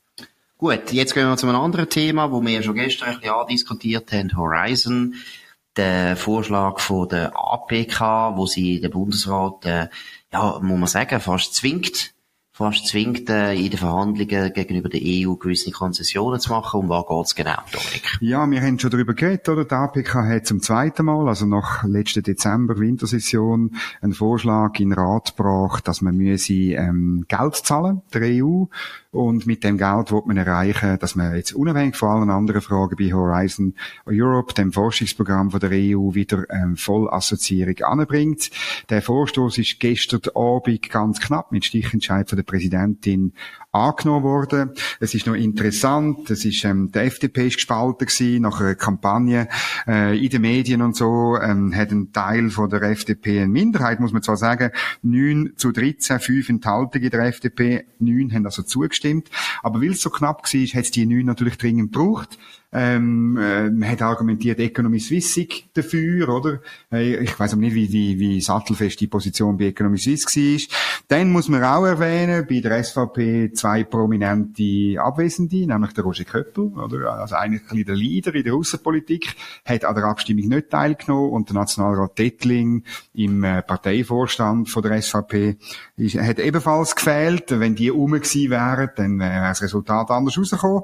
Gut, 0.58 0.92
jetzt 0.92 1.14
gehen 1.14 1.28
wir 1.28 1.36
zu 1.36 1.46
einem 1.46 1.56
anderen 1.56 1.88
Thema, 1.88 2.32
wo 2.32 2.42
wir 2.42 2.62
schon 2.62 2.76
gestern 2.76 3.10
ein 3.10 3.20
bisschen 3.20 3.34
andiskutiert 3.34 4.10
haben, 4.12 4.36
Horizon 4.36 5.14
der 5.76 6.16
Vorschlag 6.16 6.80
von 6.80 7.08
der 7.08 7.32
APK, 7.36 8.36
wo 8.36 8.46
sie 8.46 8.80
den 8.80 8.90
Bundesrat, 8.90 9.64
äh, 9.66 9.88
ja, 10.32 10.58
muss 10.60 10.78
man 10.78 10.86
sagen, 10.86 11.20
fast 11.20 11.54
zwingt, 11.54 12.14
fast 12.56 12.86
zwingt, 12.86 13.28
äh, 13.28 13.52
in 13.52 13.68
den 13.68 13.78
Verhandlungen 13.78 14.50
gegenüber 14.54 14.88
der 14.88 15.02
EU 15.04 15.34
gewisse 15.34 15.70
Konzessionen 15.72 16.40
zu 16.40 16.50
machen. 16.50 16.80
Um 16.80 16.88
was 16.88 17.06
geht's 17.06 17.34
genau, 17.34 17.58
Dominik? 17.70 18.16
Ja, 18.20 18.50
wir 18.50 18.62
haben 18.62 18.78
schon 18.78 18.90
darüber 18.90 19.12
geredet, 19.12 19.46
oder? 19.50 19.66
Die 19.66 19.74
APK 19.74 20.14
hat 20.14 20.46
zum 20.46 20.62
zweiten 20.62 21.04
Mal, 21.04 21.28
also 21.28 21.44
nach 21.44 21.84
letzten 21.84 22.22
Dezember 22.22 22.78
Wintersession, 22.78 23.76
einen 24.00 24.14
Vorschlag 24.14 24.80
in 24.80 24.88
den 24.88 24.98
Rat 24.98 25.36
gebracht, 25.36 25.86
dass 25.86 26.00
man 26.00 26.16
müsse, 26.16 26.54
ähm, 26.54 27.26
Geld 27.28 27.56
zahlen, 27.56 28.00
der 28.14 28.22
EU, 28.22 28.64
und 29.16 29.46
mit 29.46 29.64
dem 29.64 29.78
Geld 29.78 30.12
wird 30.12 30.26
man 30.26 30.36
erreichen, 30.36 30.98
dass 30.98 31.16
man 31.16 31.34
jetzt 31.34 31.54
unabhängig 31.54 31.96
von 31.96 32.10
allen 32.10 32.30
anderen 32.30 32.60
Fragen 32.60 32.96
bei 32.96 33.12
Horizon 33.12 33.74
Europe, 34.04 34.52
dem 34.54 34.72
Forschungsprogramm 34.72 35.50
von 35.50 35.60
der 35.60 35.70
EU, 35.70 36.14
wieder 36.14 36.44
ähm, 36.50 36.76
Vollassoziierung 36.76 37.78
anbringt. 37.82 38.50
Der 38.90 39.00
Vorstoß 39.02 39.58
ist 39.58 39.80
gestern 39.80 40.20
Abend 40.34 40.90
ganz 40.90 41.20
knapp 41.20 41.50
mit 41.50 41.64
Stichentscheid 41.64 42.28
von 42.28 42.36
der 42.36 42.44
Präsidentin 42.44 43.32
angenommen 43.76 44.24
worden. 44.24 44.70
Es 45.00 45.14
ist 45.14 45.26
noch 45.26 45.34
interessant, 45.34 46.30
es 46.30 46.44
ist, 46.44 46.64
ähm, 46.64 46.90
der 46.92 47.04
FDP 47.04 47.48
ist 47.48 47.56
gespalten 47.56 48.06
gewesen, 48.06 48.42
nach 48.42 48.60
einer 48.60 48.74
Kampagne 48.74 49.48
äh, 49.86 50.18
in 50.18 50.30
den 50.30 50.42
Medien 50.42 50.82
und 50.82 50.96
so, 50.96 51.36
ähm, 51.40 51.74
hat 51.74 51.90
ein 51.90 52.12
Teil 52.12 52.50
von 52.50 52.70
der 52.70 52.82
FDP 52.82 53.40
eine 53.40 53.48
Minderheit, 53.48 54.00
muss 54.00 54.12
man 54.12 54.22
zwar 54.22 54.36
sagen, 54.36 54.70
9 55.02 55.52
zu 55.56 55.72
13, 55.72 56.20
5 56.20 56.48
Enthaltungen 56.48 57.04
in 57.04 57.10
der 57.10 57.26
FDP, 57.26 57.84
9 57.98 58.32
haben 58.32 58.46
also 58.46 58.62
zugestimmt, 58.62 59.30
aber 59.62 59.80
weil 59.80 59.90
es 59.90 60.00
so 60.00 60.10
knapp 60.10 60.42
war, 60.42 60.60
hat 60.60 60.84
es 60.84 60.90
die 60.90 61.06
9 61.06 61.24
natürlich 61.24 61.58
dringend 61.58 61.92
gebraucht. 61.92 62.38
Ähm, 62.78 63.38
äh, 63.38 63.86
hat 63.86 64.02
argumentiert, 64.02 64.60
Economy 64.60 65.00
Suisse 65.00 65.46
dafür, 65.72 66.28
oder? 66.28 66.60
Äh, 66.92 67.24
ich 67.24 67.40
weiß 67.40 67.54
aber 67.54 67.62
nicht, 67.62 67.74
wie, 67.74 67.90
wie, 67.90 68.18
wie 68.18 68.40
sattelfest 68.42 69.00
die 69.00 69.06
Position 69.06 69.56
bei 69.56 69.68
Economy 69.68 69.96
Suisse 69.96 70.26
war. 70.26 70.76
Dann 71.08 71.30
muss 71.30 71.48
man 71.48 71.64
auch 71.64 71.86
erwähnen, 71.86 72.46
bei 72.46 72.60
der 72.60 72.84
SVP 72.84 73.52
zwei 73.54 73.84
prominente 73.84 75.00
Abwesende, 75.00 75.66
nämlich 75.66 75.94
der 75.94 76.04
Roger 76.04 76.24
Köppel, 76.24 76.64
oder? 76.64 77.12
Also 77.14 77.36
eigentlich 77.36 77.62
ein 77.70 77.84
der 77.86 77.94
Leader 77.94 78.34
in 78.34 78.44
der 78.44 78.52
Außenpolitik, 78.52 79.34
hat 79.64 79.86
an 79.86 79.94
der 79.94 80.04
Abstimmung 80.04 80.48
nicht 80.48 80.68
teilgenommen 80.68 81.30
und 81.30 81.48
der 81.48 81.54
Nationalrat 81.54 82.18
Dettling 82.18 82.84
im 83.14 83.42
äh, 83.42 83.62
Parteivorstand 83.62 84.68
von 84.68 84.82
der 84.82 85.00
SVP 85.00 85.56
ist, 85.96 86.18
hat 86.18 86.38
ebenfalls 86.38 86.94
gefehlt. 86.94 87.58
Wenn 87.58 87.74
die 87.74 87.88
rum 87.88 88.12
gewesen 88.12 88.50
wären, 88.50 88.90
dann 88.96 89.18
wäre 89.18 89.48
das 89.48 89.62
Resultat 89.62 90.10
anders 90.10 90.36
rausgekommen. 90.36 90.82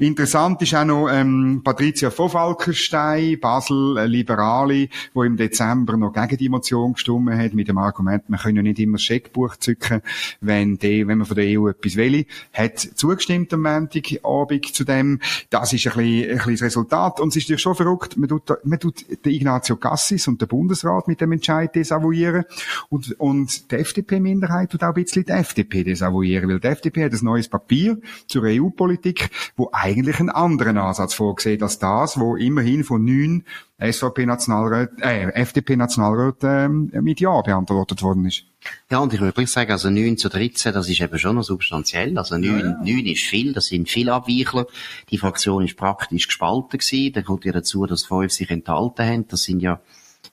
Interessant 0.00 0.62
ist 0.62 0.74
auch 0.74 0.86
noch 0.86 1.08
ähm, 1.10 1.60
Patricia 1.62 2.08
von 2.08 2.30
Falkenstein, 2.30 3.38
Basel, 3.38 3.98
eine 3.98 4.06
Liberale, 4.06 4.88
die 5.14 5.26
im 5.26 5.36
Dezember 5.36 5.94
noch 5.98 6.14
gegen 6.14 6.38
die 6.38 6.48
Motion 6.48 6.94
gestimmt 6.94 7.30
hat, 7.34 7.52
mit 7.52 7.68
dem 7.68 7.76
Argument, 7.76 8.30
man 8.30 8.40
könne 8.40 8.60
ja 8.60 8.62
nicht 8.62 8.78
immer 8.78 8.96
das 8.96 9.02
Scheckbuch 9.02 9.56
zücken, 9.56 10.00
wenn, 10.40 10.78
die, 10.78 11.06
wenn 11.06 11.18
man 11.18 11.26
von 11.26 11.36
der 11.36 11.60
EU 11.60 11.68
etwas 11.68 11.96
will. 11.96 12.24
Hat 12.54 12.78
zugestimmt 12.78 13.52
am 13.52 13.60
Montagabend 13.60 14.74
zu 14.74 14.84
dem. 14.84 15.20
Das 15.50 15.74
ist 15.74 15.86
ein 15.86 15.92
bisschen, 15.92 16.30
ein 16.30 16.36
bisschen 16.36 16.52
das 16.52 16.62
Resultat. 16.62 17.20
Und 17.20 17.28
es 17.28 17.36
ist 17.36 17.42
natürlich 17.44 17.60
schon 17.60 17.74
verrückt, 17.74 18.16
man 18.16 18.30
tut, 18.30 18.52
man 18.64 18.80
tut 18.80 19.04
den 19.26 19.32
Ignazio 19.34 19.76
Cassis 19.76 20.26
und 20.28 20.40
den 20.40 20.48
Bundesrat 20.48 21.08
mit 21.08 21.20
dem 21.20 21.32
Entscheid 21.32 21.74
desavouieren 21.74 22.44
und, 22.88 23.20
und 23.20 23.70
die 23.70 23.76
FDP-Minderheit 23.76 24.70
tut 24.70 24.82
auch 24.82 24.88
ein 24.88 24.94
bisschen 24.94 25.26
die 25.26 25.32
FDP 25.32 25.84
desavouieren, 25.84 26.48
weil 26.48 26.58
die 26.58 26.68
FDP 26.68 27.04
hat 27.04 27.12
ein 27.12 27.22
neues 27.22 27.48
Papier 27.48 27.98
zur 28.26 28.44
EU-Politik, 28.44 29.28
wo 29.56 29.68
einen 29.96 30.30
anderen 30.30 30.78
Ansatz 30.78 31.14
vorgesehen 31.14 31.62
als 31.62 31.78
das, 31.78 32.18
wo 32.18 32.36
immerhin 32.36 32.84
von 32.84 33.04
neun 33.04 33.44
SVP-Nationalräten, 33.78 35.02
äh, 35.02 35.30
FDP-Nationalräten 35.32 36.92
äh, 36.92 37.00
mit 37.00 37.20
Ja 37.20 37.40
beantwortet 37.40 38.02
worden 38.02 38.26
ist. 38.26 38.44
Ja, 38.90 38.98
und 38.98 39.12
ich 39.14 39.20
würde 39.20 39.36
wirklich 39.36 39.50
sagen, 39.50 39.72
also 39.72 39.88
9 39.88 40.18
zu 40.18 40.28
13, 40.28 40.72
das 40.74 40.88
ist 40.88 41.00
eben 41.00 41.18
schon 41.18 41.36
noch 41.36 41.42
substanziell. 41.42 42.18
Also 42.18 42.36
9, 42.36 42.44
ja, 42.44 42.58
ja. 42.58 42.78
9 42.82 43.06
ist 43.06 43.22
viel, 43.22 43.52
das 43.52 43.66
sind 43.66 43.88
viele 43.88 44.12
Abweichler. 44.12 44.66
Die 45.10 45.18
Fraktion 45.18 45.64
ist 45.64 45.76
praktisch 45.76 46.26
gespalten 46.26 46.78
gewesen. 46.78 47.12
Dann 47.14 47.24
kommt 47.24 47.44
ja 47.44 47.52
dazu, 47.52 47.86
dass 47.86 48.04
fünf 48.04 48.32
sich 48.32 48.50
enthalten 48.50 49.06
haben. 49.06 49.28
Das 49.28 49.44
sind 49.44 49.60
ja 49.60 49.80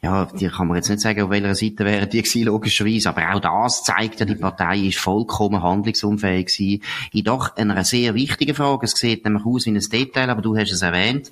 ja, 0.01 0.25
die 0.25 0.47
kann 0.47 0.67
man 0.67 0.77
jetzt 0.77 0.89
nicht 0.89 1.01
sagen, 1.01 1.21
auf 1.23 1.29
welcher 1.31 1.55
Seite 1.55 1.83
wären 1.83 2.09
die 2.09 2.21
gewesen, 2.21 2.45
logischerweise, 2.45 3.09
aber 3.09 3.33
auch 3.33 3.39
das 3.39 3.83
zeigt 3.83 4.19
ja, 4.19 4.25
die 4.25 4.35
Partei 4.35 4.79
ist 4.79 4.99
vollkommen 4.99 5.63
handlungsunfähig 5.63 6.47
gewesen. 6.47 6.83
In 7.11 7.23
doch 7.23 7.55
einer 7.55 7.83
sehr 7.83 8.13
wichtigen 8.13 8.55
Frage. 8.55 8.85
Es 8.85 8.91
sieht 8.91 9.25
nämlich 9.25 9.45
aus 9.45 9.65
wie 9.65 9.71
ein 9.71 9.79
Detail, 9.79 10.29
aber 10.29 10.41
du 10.41 10.55
hast 10.55 10.71
es 10.71 10.83
erwähnt. 10.83 11.31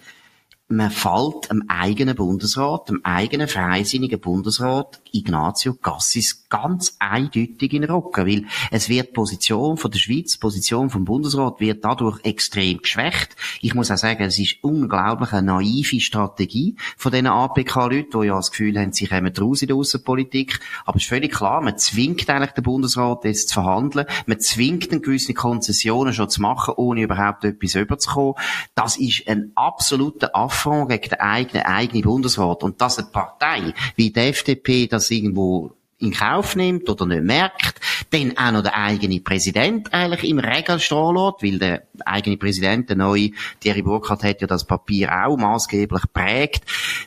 Man 0.68 0.90
fällt 0.90 1.52
am 1.52 1.64
eigenen 1.68 2.16
Bundesrat, 2.16 2.90
am 2.90 3.02
eigenen 3.04 3.48
freisinnigen 3.48 4.20
Bundesrat 4.20 5.00
Ignazio 5.12 5.76
Cassis 5.76 6.45
ganz 6.56 6.96
eindeutig 7.00 7.74
in 7.74 7.82
den 7.82 7.92
Rücken, 7.92 8.26
weil 8.26 8.46
es 8.72 8.88
wird 8.88 9.10
die 9.10 9.14
Position 9.14 9.78
von 9.78 9.92
der 9.92 10.00
Schweiz, 10.00 10.34
die 10.34 10.40
Position 10.40 10.90
vom 10.90 11.04
Bundesrat 11.04 11.60
wird 11.60 11.84
dadurch 11.84 12.24
extrem 12.24 12.78
geschwächt. 12.82 13.36
Ich 13.62 13.76
muss 13.76 13.92
auch 13.92 13.98
sagen, 13.98 14.24
es 14.24 14.40
ist 14.40 14.58
unglaublich 14.62 15.34
eine 15.34 15.48
naive 15.48 16.00
Strategie 16.00 16.78
von 16.96 17.12
diesen 17.12 17.28
APK-Leuten, 17.28 18.22
die 18.22 18.28
ja 18.28 18.36
das 18.36 18.52
Gefühl 18.52 18.80
haben, 18.80 18.94
sie 18.94 19.08
kommen 19.08 19.36
raus 19.36 19.62
in 19.62 19.68
der 19.68 19.76
Außenpolitik. 19.76 20.60
Aber 20.86 20.98
es 20.98 21.04
ist 21.04 21.10
völlig 21.10 21.34
klar, 21.34 21.62
man 21.62 21.78
zwingt 21.78 22.30
eigentlich 22.30 22.52
den 22.52 22.64
Bundesrat 22.64 23.26
jetzt 23.26 23.50
zu 23.50 23.56
verhandeln, 23.56 24.06
man 24.26 24.40
zwingt 24.40 24.94
ihn 24.94 25.02
gewisse 25.02 25.34
Konzessionen 25.34 26.14
schon 26.14 26.30
zu 26.30 26.42
machen, 26.42 26.76
ohne 26.78 27.02
überhaupt 27.02 27.44
etwas 27.44 27.76
überzukommen. 27.76 28.36
Das 28.76 28.96
ist 28.96 29.28
ein 29.28 29.52
absoluter 29.56 30.34
Affront 30.34 30.90
gegen 30.90 31.10
den 31.10 31.20
eigenen, 31.20 31.64
eigenen 31.64 32.04
Bundesrat. 32.04 32.64
Und 32.64 32.80
dass 32.80 32.98
eine 32.98 33.08
Partei 33.08 33.74
wie 33.96 34.12
die 34.12 34.20
FDP 34.20 34.88
das 34.88 35.12
irgendwo 35.12 35.76
in 35.98 36.12
Kauf 36.12 36.56
nimmt 36.58 36.90
oder 36.90 37.06
nicht 37.06 37.24
merkt, 37.24 37.80
dann 38.12 38.38
auch 38.38 38.52
noch 38.52 38.64
der 38.64 38.76
eigene 38.76 39.22
Präsident 39.22 39.94
eigentlich 39.94 40.30
im 40.30 40.40
Regal 40.40 40.80
stehen 40.80 41.16
lässt, 41.16 41.42
weil 41.42 41.58
der 41.58 41.84
eigene 42.06 42.36
Präsident, 42.36 42.90
der 42.90 42.98
neue 42.98 43.32
Thierry 43.62 43.82
Burkhardt, 43.82 44.24
hat 44.24 44.42
ja 44.42 44.48
das 44.48 44.66
Papier 44.66 45.26
auch 45.26 45.38
maßgeblich 45.38 46.04
prägt. 46.14 46.64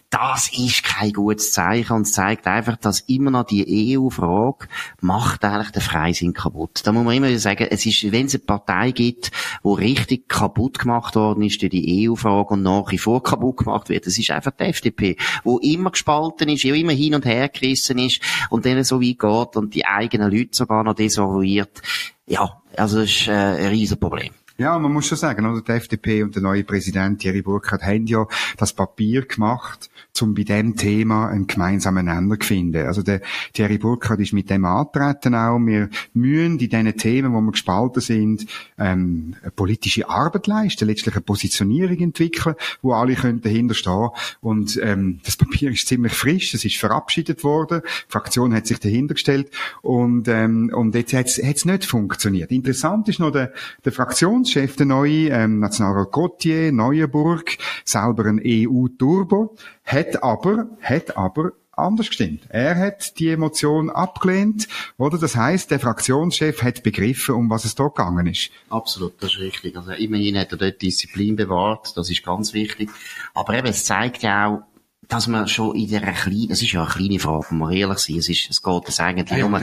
Das 0.09 0.51
ist 0.57 0.85
kein 0.85 1.13
gutes 1.13 1.53
Zeichen 1.53 1.93
und 1.93 2.07
zeigt 2.07 2.47
einfach, 2.47 2.79
dass 2.79 3.01
immer 3.01 3.31
noch 3.31 3.45
die 3.45 3.99
EU-Frage 3.99 4.69
macht 5.03 5.45
eigentlich 5.45 5.71
den 5.71 5.83
Freisinn 5.83 6.33
kaputt. 6.33 6.81
Da 6.85 6.93
muss 6.93 7.05
man 7.05 7.15
immer 7.15 7.39
sagen, 7.39 7.67
es 7.71 7.85
ist, 7.85 8.11
wenn 8.11 8.25
es 8.25 8.35
eine 8.35 8.45
Partei 8.45 8.93
gibt, 8.93 9.31
wo 9.63 9.75
richtig 9.75 10.29
kaputt 10.29 10.79
gemacht 10.79 11.15
worden 11.15 11.43
ist 11.43 11.61
durch 11.61 11.71
die 11.71 12.09
EU-Frage 12.09 12.55
und 12.55 12.63
nach 12.63 12.91
wie 12.91 12.97
vor 12.97 13.23
kaputt 13.23 13.59
gemacht 13.59 13.91
wird, 13.91 14.07
das 14.07 14.17
ist 14.17 14.31
einfach 14.31 14.53
die 14.53 14.65
FDP, 14.65 15.17
wo 15.45 15.59
immer 15.59 15.91
gespalten 15.91 16.49
ist, 16.49 16.65
immer 16.65 16.93
hin 16.93 17.15
und 17.15 17.27
her 17.27 17.51
gerissen 17.51 17.99
ist 17.99 18.23
und 18.49 18.65
dann 18.65 18.78
so 18.85 19.01
weit 19.01 19.19
geht 19.19 19.57
und 19.57 19.75
die 19.75 19.85
eigenen 19.85 20.31
Leute 20.31 20.51
sogar 20.53 20.85
noch 20.85 20.95
desavouiert. 20.95 21.83
Ja, 22.27 22.63
also 22.77 23.01
das 23.01 23.11
ist 23.11 23.29
äh, 23.29 23.33
ein 23.33 23.67
riesen 23.69 23.99
Problem. 23.99 24.33
Ja, 24.61 24.77
man 24.77 24.93
muss 24.93 25.07
schon 25.07 25.17
sagen, 25.17 25.47
oder? 25.47 25.63
Die 25.63 25.71
FDP 25.71 26.25
und 26.25 26.35
der 26.35 26.43
neue 26.43 26.65
Präsident 26.65 27.21
Thierry 27.21 27.43
Burkhardt 27.43 27.85
haben 27.85 28.09
ja 28.09 28.27
das 28.57 28.73
Papier 28.73 29.25
gemacht, 29.25 29.89
um 30.21 30.35
bei 30.35 30.43
dem 30.43 30.75
Thema 30.75 31.29
einen 31.29 31.47
gemeinsamen 31.47 32.07
Nenner 32.07 32.41
zu 32.41 32.49
finden. 32.49 32.85
Also 32.85 33.05
der 33.05 33.21
Thierry 33.53 33.79
Burkhardt 33.79 34.19
ist 34.19 34.33
mit 34.33 34.51
dem 34.51 34.65
antreten 34.65 35.37
auch. 35.37 35.61
Wir 35.61 35.89
müssen 36.13 36.59
in 36.59 36.59
diesen 36.59 36.97
Themen, 36.97 37.35
wo 37.35 37.41
wir 37.41 37.53
gespalten 37.53 38.03
sind, 38.03 38.47
ähm, 38.79 39.37
eine 39.43 39.53
politische 39.53 40.09
Arbeit 40.09 40.49
leisten, 40.49 40.89
letztlich 40.89 41.15
eine 41.15 41.23
Positionierung 41.23 41.99
entwickeln, 41.99 42.57
wo 42.83 42.95
alle 42.95 43.15
können 43.15 43.41
dahinter 43.41 43.77
stehen. 43.77 44.09
Und 44.41 44.77
ähm, 44.83 45.21
das 45.25 45.37
Papier 45.37 45.71
ist 45.71 45.87
ziemlich 45.87 46.15
frisch, 46.15 46.53
es 46.53 46.65
ist 46.65 46.79
verabschiedet 46.79 47.45
worden, 47.45 47.83
die 47.85 48.11
Fraktion 48.13 48.53
hat 48.53 48.67
sich 48.67 48.81
dahinter 48.81 49.15
gestellt 49.15 49.53
und 49.83 50.27
ähm, 50.27 50.73
und 50.75 50.97
jetzt 50.97 51.13
hat 51.13 51.27
es 51.29 51.65
nicht 51.65 51.85
funktioniert. 51.85 52.51
Interessant 52.51 53.09
ist 53.09 53.21
noch 53.21 53.31
der, 53.31 53.53
der 53.85 53.93
Fraktions 53.93 54.48
Fraktionschef, 54.49 54.77
der 54.77 54.87
neue, 54.87 55.29
ähm, 55.29 55.59
Nationalrat 55.59 56.11
Gauthier, 56.11 56.73
Neuenburg, 56.73 57.59
selber 57.85 58.25
ein 58.25 58.41
EU-Turbo, 58.43 59.57
hat 59.85 60.23
aber, 60.23 60.69
hat 60.81 61.19
aber 61.19 61.53
anders 61.73 62.09
gestimmt. 62.09 62.45
Er 62.49 62.75
hat 62.77 63.19
die 63.19 63.29
Emotion 63.29 63.91
abgelehnt, 63.91 64.67
oder? 64.97 65.19
Das 65.19 65.37
heißt, 65.37 65.71
der 65.71 65.81
Fraktionschef 65.81 66.63
hat 66.63 66.83
begriffen, 66.83 67.35
um 67.35 67.51
was 67.51 67.67
es 67.67 67.75
dort 67.75 67.97
gegangen 67.97 68.27
ist. 68.27 68.51
Absolut, 68.71 69.23
das 69.23 69.33
ist 69.33 69.41
richtig. 69.41 69.77
Also 69.77 69.93
immerhin 69.93 70.39
hat 70.39 70.51
er 70.53 70.59
dort 70.59 70.81
Disziplin 70.81 71.37
bewahrt, 71.37 71.95
das 71.95 72.09
ist 72.09 72.25
ganz 72.25 72.55
wichtig. 72.55 72.89
Aber 73.35 73.53
eben, 73.53 73.69
es 73.69 73.85
zeigt 73.85 74.23
ja 74.23 74.47
auch, 74.47 74.63
dass 75.09 75.27
man 75.27 75.49
schon 75.49 75.75
in 75.75 75.89
der 75.89 76.13
kleinen, 76.13 76.51
es 76.51 76.61
ist 76.61 76.73
ja 76.73 76.83
eine 76.83 76.91
kleine 76.91 77.19
Frage, 77.19 77.47
wenn 77.51 77.59
wir 77.59 77.71
ehrlich 77.73 77.99
sind, 77.99 78.19
es 78.19 78.29
ist, 78.29 78.51
es 78.51 78.63
geht 78.63 78.89
es 78.89 79.01
eigentlich 79.01 79.39
ja, 79.39 79.47
um. 79.47 79.55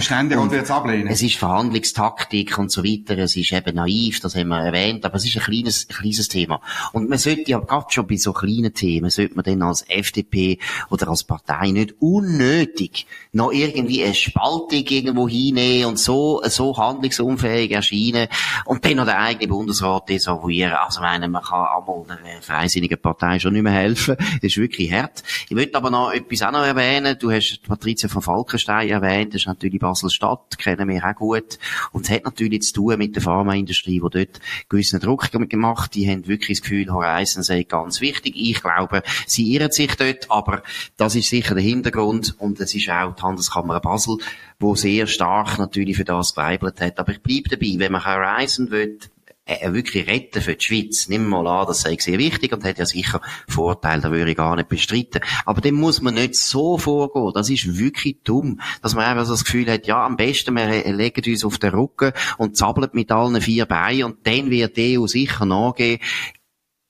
Es 1.07 1.21
ist 1.21 1.37
Verhandlungstaktik 1.37 2.57
und 2.57 2.71
so 2.71 2.83
weiter, 2.83 3.15
es 3.19 3.35
ist 3.35 3.53
eben 3.53 3.75
naiv, 3.75 4.19
das 4.21 4.35
haben 4.35 4.47
wir 4.47 4.59
erwähnt, 4.59 5.05
aber 5.05 5.15
es 5.15 5.25
ist 5.25 5.37
ein 5.37 5.43
kleines, 5.43 5.87
ein 5.87 5.95
kleines 5.95 6.29
Thema. 6.29 6.61
Und 6.93 7.09
man 7.09 7.19
sollte 7.19 7.51
ja 7.51 7.59
gerade 7.59 7.85
schon 7.89 8.07
bei 8.07 8.17
so 8.17 8.33
kleinen 8.33 8.73
Themen, 8.73 9.11
sollte 9.11 9.35
man 9.35 9.45
dann 9.45 9.61
als 9.61 9.87
FDP 9.87 10.57
oder 10.89 11.09
als 11.09 11.23
Partei 11.23 11.69
nicht 11.69 11.93
unnötig 11.99 13.05
noch 13.31 13.51
irgendwie 13.51 14.03
eine 14.03 14.15
Spaltung 14.15 14.83
irgendwo 14.87 15.29
hinnehmen 15.29 15.89
und 15.89 15.99
so, 15.99 16.41
so 16.45 16.75
handlungsunfähig 16.75 17.69
erscheinen 17.71 18.29
und 18.65 18.83
dann 18.83 18.95
noch 18.95 19.05
den 19.05 19.13
eigenen 19.13 19.49
Bundesrat 19.49 20.09
desavouieren. 20.09 20.73
Also, 20.73 21.01
ich 21.01 21.05
meine, 21.05 21.27
man 21.27 21.43
kann 21.43 21.67
einmal 21.67 22.03
einer 22.23 22.41
freisinnigen 22.41 22.99
Partei 22.99 23.37
schon 23.37 23.53
nicht 23.53 23.61
mehr 23.61 23.73
helfen. 23.73 24.15
Das 24.17 24.43
ist 24.43 24.57
wirklich 24.57 24.91
hart. 24.91 25.23
Ich 25.49 25.55
möchte 25.55 25.77
aber 25.77 25.89
noch 25.89 26.11
etwas 26.11 26.41
auch 26.41 26.51
noch 26.51 26.65
erwähnen. 26.65 27.17
Du 27.19 27.31
hast 27.31 27.61
Patricia 27.63 28.09
von 28.09 28.21
Falkenstein 28.21 28.89
erwähnt. 28.89 29.33
Das 29.33 29.41
ist 29.41 29.47
natürlich 29.47 29.79
Basel-Stadt, 29.79 30.57
kennen 30.57 30.87
wir 30.89 31.03
auch 31.03 31.15
gut. 31.15 31.59
Und 31.91 32.05
es 32.05 32.11
hat 32.11 32.25
natürlich 32.25 32.63
zu 32.63 32.73
tun 32.73 32.97
mit 32.97 33.15
der 33.15 33.23
Pharmaindustrie, 33.23 34.01
die 34.01 34.25
dort 34.25 34.39
gewissen 34.69 34.99
Druck 34.99 35.31
gemacht 35.31 35.95
Die 35.95 36.09
haben 36.09 36.27
wirklich 36.27 36.59
das 36.59 36.63
Gefühl, 36.63 36.91
Horizon 36.91 37.43
sei 37.43 37.63
ganz 37.63 38.01
wichtig. 38.01 38.33
Ich 38.35 38.61
glaube, 38.61 39.03
sie 39.27 39.53
irren 39.53 39.71
sich 39.71 39.95
dort, 39.95 40.29
aber 40.29 40.63
das 40.97 41.15
ist 41.15 41.29
sicher 41.29 41.55
der 41.55 41.63
Hintergrund. 41.63 42.35
Und 42.39 42.59
es 42.59 42.73
ist 42.73 42.89
auch 42.89 43.15
die 43.15 43.21
Handelskammer 43.21 43.79
Basel, 43.79 44.17
wo 44.59 44.75
sehr 44.75 45.07
stark 45.07 45.59
natürlich 45.59 45.97
für 45.97 46.05
das 46.05 46.35
geweibelt 46.35 46.79
hat. 46.81 46.99
Aber 46.99 47.11
ich 47.11 47.21
bleibe 47.21 47.49
dabei, 47.49 47.75
wenn 47.77 47.91
man 47.91 48.05
Horizon 48.05 48.71
will, 48.71 48.99
äh, 49.45 49.73
wirklich 49.73 50.07
retten 50.07 50.41
für 50.41 50.55
die 50.55 50.65
Schweiz. 50.65 51.07
Nimm 51.07 51.27
mal 51.27 51.45
an, 51.47 51.67
das 51.67 51.81
sei 51.81 51.97
sehr 51.99 52.17
wichtig 52.17 52.51
und 52.51 52.63
hat 52.63 52.79
ja 52.79 52.85
sicher 52.85 53.21
Vorteile, 53.47 54.01
da 54.01 54.11
würde 54.11 54.31
ich 54.31 54.37
gar 54.37 54.55
nicht 54.55 54.69
bestreiten. 54.69 55.21
Aber 55.45 55.61
dem 55.61 55.75
muss 55.75 56.01
man 56.01 56.15
nicht 56.15 56.35
so 56.35 56.77
vorgehen. 56.77 57.31
Das 57.33 57.49
ist 57.49 57.77
wirklich 57.77 58.17
dumm, 58.23 58.59
dass 58.81 58.95
man 58.95 59.05
einfach 59.05 59.25
so 59.25 59.33
das 59.33 59.45
Gefühl 59.45 59.71
hat, 59.71 59.87
ja, 59.87 60.05
am 60.05 60.17
besten 60.17 60.55
wir 60.55 60.67
legen 60.93 61.31
uns 61.31 61.45
auf 61.45 61.57
den 61.59 61.73
Rücken 61.73 62.11
und 62.37 62.57
zappeln 62.57 62.89
mit 62.93 63.11
allen 63.11 63.39
vier 63.41 63.65
Beinen 63.65 64.03
und 64.05 64.27
dann 64.27 64.49
wird 64.49 64.77
die 64.77 64.97
EU 64.97 65.07
sicher 65.07 65.45
nachgehen. 65.45 65.99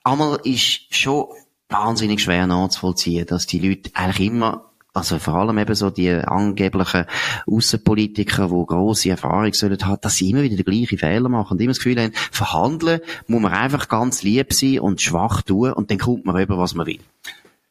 Einmal 0.03 0.39
ist 0.43 0.95
schon 0.95 1.25
wahnsinnig 1.67 2.21
schwer 2.21 2.47
nachzuvollziehen, 2.47 3.25
dass 3.25 3.47
die 3.47 3.59
Leute 3.59 3.89
eigentlich 3.95 4.27
immer 4.27 4.71
also 4.95 5.19
vor 5.19 5.35
allem 5.35 5.57
eben 5.57 5.75
so 5.75 5.89
die 5.89 6.09
angeblichen 6.09 7.05
Außenpolitiker, 7.47 8.47
die 8.47 8.65
grosse 8.65 9.09
Erfahrung 9.09 9.53
sollen 9.53 9.77
haben, 9.83 9.99
dass 10.01 10.15
sie 10.15 10.29
immer 10.29 10.41
wieder 10.41 10.55
die 10.55 10.63
gleichen 10.63 10.97
Fehler 10.97 11.27
machen 11.27 11.53
und 11.53 11.61
immer 11.61 11.71
das 11.71 11.79
Gefühl 11.79 12.01
haben, 12.01 12.13
verhandeln 12.31 13.01
muss 13.27 13.41
man 13.41 13.51
einfach 13.51 13.89
ganz 13.89 14.23
lieb 14.23 14.53
sein 14.53 14.79
und 14.79 15.01
schwach 15.01 15.41
tun 15.41 15.73
und 15.73 15.91
dann 15.91 15.97
kommt 15.97 16.25
man 16.25 16.41
über, 16.41 16.57
was 16.57 16.75
man 16.75 16.87
will. 16.87 16.99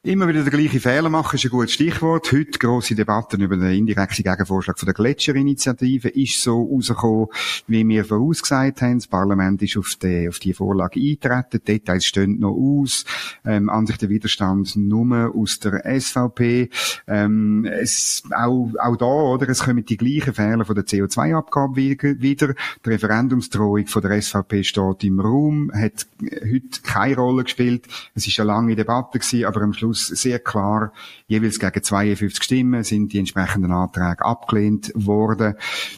Immer 0.06 0.28
wieder 0.28 0.42
der 0.42 0.52
gleiche 0.52 0.80
Fehler 0.80 1.08
machen 1.08 1.36
ist 1.36 1.46
ein 1.46 1.50
gutes 1.50 1.72
Stichwort. 1.72 2.30
Heute 2.30 2.58
grosse 2.58 2.94
Debatten 2.94 3.40
über 3.40 3.56
den 3.56 3.72
indirekten 3.72 4.22
Gegenvorschlag 4.22 4.78
von 4.78 4.84
der 4.84 4.92
Gletscherinitiative 4.92 6.10
ist 6.10 6.42
so 6.42 6.62
rausgekommen, 6.62 7.28
wie 7.68 7.88
wir 7.88 8.04
vorausgesagt 8.04 8.82
haben. 8.82 8.98
Das 8.98 9.06
Parlament 9.06 9.62
ist 9.62 9.78
auf 9.78 9.94
die, 9.94 10.28
auf 10.28 10.40
die 10.40 10.52
Vorlage 10.52 11.00
eingetreten. 11.00 11.46
Die 11.54 11.78
Details 11.78 12.04
stehen 12.04 12.38
noch 12.38 12.52
aus. 12.52 13.06
Ähm, 13.46 13.70
an 13.70 13.86
sich 13.86 13.96
der 13.96 14.10
Widerstand 14.10 14.76
nur 14.76 15.34
aus 15.34 15.58
der 15.60 15.82
SVP. 15.98 16.68
Ähm, 17.06 17.64
es, 17.64 18.24
auch, 18.30 18.72
auch 18.78 18.96
da, 18.96 19.06
oder? 19.06 19.48
Es 19.48 19.60
kommen 19.60 19.86
die 19.86 19.96
gleichen 19.96 20.34
Fehler 20.34 20.66
von 20.66 20.74
der 20.74 20.84
CO2-Abgabe 20.84 21.76
wieder. 21.76 22.54
Die 22.84 22.90
Referendumsdrohung 22.90 23.86
von 23.86 24.02
der 24.02 24.20
SVP 24.20 24.64
steht 24.64 25.02
im 25.02 25.18
Raum, 25.18 25.72
hat 25.72 26.06
heute 26.20 26.82
keine 26.82 27.16
Rolle 27.16 27.44
gespielt. 27.44 27.86
Es 28.14 28.26
ist 28.26 28.38
eine 28.38 28.48
lange 28.48 28.76
Debatte 28.76 29.18
gewesen, 29.18 29.46
aber 29.46 29.62
am 29.62 29.72
Schluss 29.72 29.93
Schluss 29.94 30.06
sehr 30.08 30.38
klar, 30.38 30.92
jeweils 31.26 31.58
gegen 31.58 31.82
52 31.82 32.42
Stimmen 32.42 32.84
sind 32.84 33.12
die 33.12 33.18
entsprechenden 33.18 33.72
Anträge 33.72 34.24
abgelehnt 34.24 34.92
worden. 34.94 35.54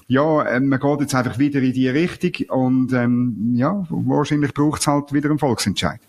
Ja, 0.07 0.47
ähm, 0.47 0.69
man 0.69 0.81
geht 0.81 1.01
jetzt 1.01 1.15
einfach 1.15 1.39
wieder 1.39 1.61
in 1.61 1.73
die 1.73 1.89
Richtung 1.89 2.47
und 2.51 2.93
ähm, 2.93 3.55
ja, 3.55 3.87
wahrscheinlich 3.89 4.55
braucht 4.55 4.81
es 4.81 4.87
halt 4.87 5.13
wieder 5.13 5.31
einen 5.31 5.39
Volksentscheid. 5.39 6.01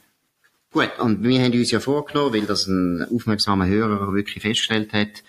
Gut, 0.71 0.91
und 0.99 1.23
wir 1.23 1.41
haben 1.41 1.53
uns 1.53 1.71
ja 1.71 1.79
vorgenommen, 1.79 2.33
weil 2.33 2.45
das 2.45 2.67
ein 2.67 3.05
aufmerksamer 3.11 3.67
Hörer 3.67 4.13
wirklich 4.13 4.43
festgestellt 4.43 4.93
hat, 4.93 5.23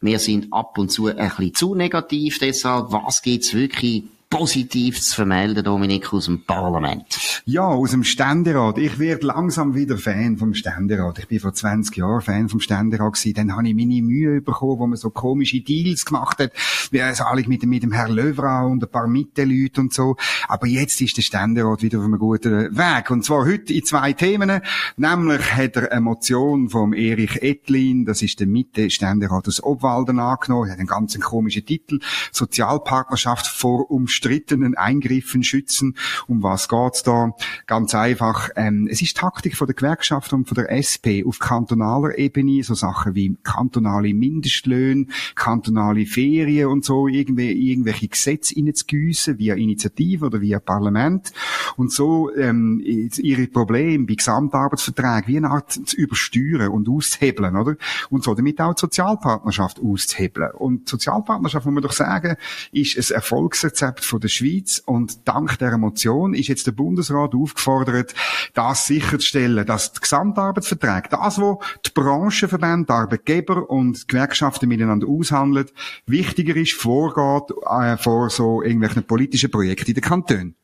wir 0.00 0.18
sind 0.18 0.52
ab 0.52 0.78
und 0.78 0.90
zu 0.90 1.06
ein 1.06 1.16
bisschen 1.16 1.54
zu 1.54 1.74
negativ, 1.74 2.38
deshalb, 2.38 2.92
was 2.92 3.22
geht's 3.22 3.54
wirklich 3.54 4.04
positiv 4.34 5.00
zu 5.00 5.14
vermelden, 5.14 5.62
Dominik, 5.62 6.12
aus 6.12 6.24
dem 6.24 6.44
Parlament? 6.44 7.42
Ja, 7.44 7.68
aus 7.68 7.92
dem 7.92 8.02
Ständerat. 8.02 8.78
Ich 8.78 8.98
werde 8.98 9.26
langsam 9.26 9.76
wieder 9.76 9.96
Fan 9.96 10.38
vom 10.38 10.54
Ständerat. 10.54 11.20
Ich 11.20 11.28
bin 11.28 11.38
vor 11.38 11.54
20 11.54 11.96
Jahren 11.96 12.20
Fan 12.20 12.48
vom 12.48 12.58
Ständerat 12.58 13.12
gewesen. 13.12 13.34
Dann 13.34 13.56
habe 13.56 13.68
ich 13.68 13.76
meine 13.76 14.02
Mühe 14.02 14.40
bekommen, 14.40 14.80
wo 14.80 14.86
man 14.88 14.96
so 14.96 15.10
komische 15.10 15.60
Deals 15.60 16.04
gemacht 16.04 16.40
hat. 16.40 16.50
Wie 16.90 17.00
also 17.00 17.22
alle 17.22 17.44
mit, 17.46 17.62
mit 17.62 17.84
dem 17.84 17.92
Herr 17.92 18.08
Löwra 18.08 18.62
und 18.64 18.82
ein 18.82 18.90
paar 18.90 19.06
Mittelleute 19.06 19.80
und 19.80 19.94
so. 19.94 20.16
Aber 20.48 20.66
jetzt 20.66 21.00
ist 21.00 21.16
der 21.16 21.22
Ständerat 21.22 21.82
wieder 21.82 22.00
auf 22.00 22.04
einem 22.04 22.18
guten 22.18 22.76
Weg. 22.76 23.10
Und 23.12 23.24
zwar 23.24 23.46
heute 23.46 23.72
in 23.72 23.84
zwei 23.84 24.14
Themen. 24.14 24.60
Nämlich 24.96 25.52
hat 25.54 25.76
er 25.76 25.92
eine 25.92 26.00
Motion 26.00 26.70
vom 26.70 26.92
Erich 26.92 27.40
Ettlin, 27.40 28.04
das 28.04 28.20
ist 28.20 28.40
der 28.40 28.48
Mitte-Ständerat 28.48 29.46
aus 29.46 29.62
Obwalden 29.62 30.18
angenommen. 30.18 30.66
Er 30.66 30.72
hat 30.72 30.80
einen 30.80 30.88
ganz 30.88 31.16
komischen 31.20 31.64
Titel. 31.64 32.00
Sozialpartnerschaft 32.32 33.46
vor 33.46 33.92
Umständen 33.92 34.23
umstrittenen 34.24 34.74
Eingriffen 34.74 35.42
schützen. 35.42 35.96
Um 36.26 36.42
was 36.42 36.68
geht's 36.68 37.02
da? 37.02 37.32
Ganz 37.66 37.94
einfach. 37.94 38.50
Ähm, 38.56 38.88
es 38.90 39.02
ist 39.02 39.16
Taktik 39.16 39.56
von 39.56 39.66
der 39.66 39.74
Gewerkschaft 39.74 40.32
und 40.32 40.48
von 40.48 40.54
der 40.54 40.72
SP 40.72 41.24
auf 41.26 41.38
kantonaler 41.38 42.18
Ebene, 42.18 42.62
so 42.62 42.74
Sachen 42.74 43.14
wie 43.14 43.36
kantonale 43.42 44.14
Mindestlöhne, 44.14 45.06
kantonale 45.34 46.06
Ferien 46.06 46.68
und 46.68 46.84
so, 46.84 47.06
irgendwie, 47.06 47.52
irgendwelche 47.70 48.08
Gesetze 48.08 48.54
reinzugiessen, 48.56 49.38
via 49.38 49.54
Initiative 49.54 50.26
oder 50.26 50.40
via 50.40 50.58
Parlament. 50.58 51.32
Und 51.76 51.92
so 51.92 52.34
ähm, 52.34 52.80
ihre 52.84 53.46
Probleme 53.46 54.06
bei 54.06 54.14
Gesamtarbeitsverträgen 54.14 55.26
wie 55.26 55.36
eine 55.36 55.50
Art 55.50 55.72
zu 55.72 55.96
übersteuern 55.96 56.68
und 56.68 56.88
auszuhebeln, 56.88 57.56
oder? 57.56 57.76
Und 58.08 58.24
so 58.24 58.34
damit 58.34 58.60
auch 58.60 58.74
die 58.74 58.80
Sozialpartnerschaft 58.80 59.80
auszuhebeln. 59.80 60.52
Und 60.52 60.88
Sozialpartnerschaft, 60.88 61.66
muss 61.66 61.74
man 61.74 61.82
doch 61.82 61.92
sagen, 61.92 62.36
ist 62.72 62.96
ein 62.96 63.14
Erfolgsrezept 63.14 64.03
von 64.04 64.20
der 64.20 64.28
Schweiz 64.28 64.82
und 64.84 65.26
dank 65.26 65.58
dieser 65.58 65.78
Motion 65.78 66.34
ist 66.34 66.48
jetzt 66.48 66.66
der 66.66 66.72
Bundesrat 66.72 67.34
aufgefordert, 67.34 68.14
das 68.54 68.86
sicherzustellen, 68.86 69.66
dass 69.66 69.92
die 69.92 70.00
Gesamtarbeitsverträge, 70.00 71.08
das, 71.10 71.40
wo 71.40 71.60
die 71.84 71.90
Branchenverbände, 71.90 72.92
Arbeitgeber 72.92 73.68
und 73.68 74.08
Gewerkschaften 74.08 74.68
miteinander 74.68 75.08
aushandeln, 75.08 75.66
wichtiger 76.06 76.56
ist, 76.56 76.74
vorgeht 76.74 77.54
äh, 77.68 77.96
vor 77.96 78.30
so 78.30 78.62
irgendwelchen 78.62 79.04
politischen 79.04 79.50
Projekten 79.50 79.88
in 79.88 79.94
den 79.94 80.02
Kantonen. 80.04 80.54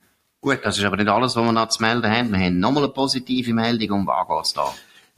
Gut, 0.40 0.60
das 0.62 0.78
ist 0.78 0.84
aber 0.84 0.96
nicht 0.96 1.08
alles, 1.08 1.36
was 1.36 1.44
wir 1.44 1.52
noch 1.52 1.68
zu 1.68 1.82
melden 1.82 2.10
haben. 2.10 2.30
Wir 2.30 2.38
haben 2.38 2.58
nochmal 2.58 2.84
eine 2.84 2.92
positive 2.92 3.52
Meldung. 3.52 4.00
Um 4.00 4.06
was 4.06 4.26
geht's 4.26 4.52
da? 4.54 4.72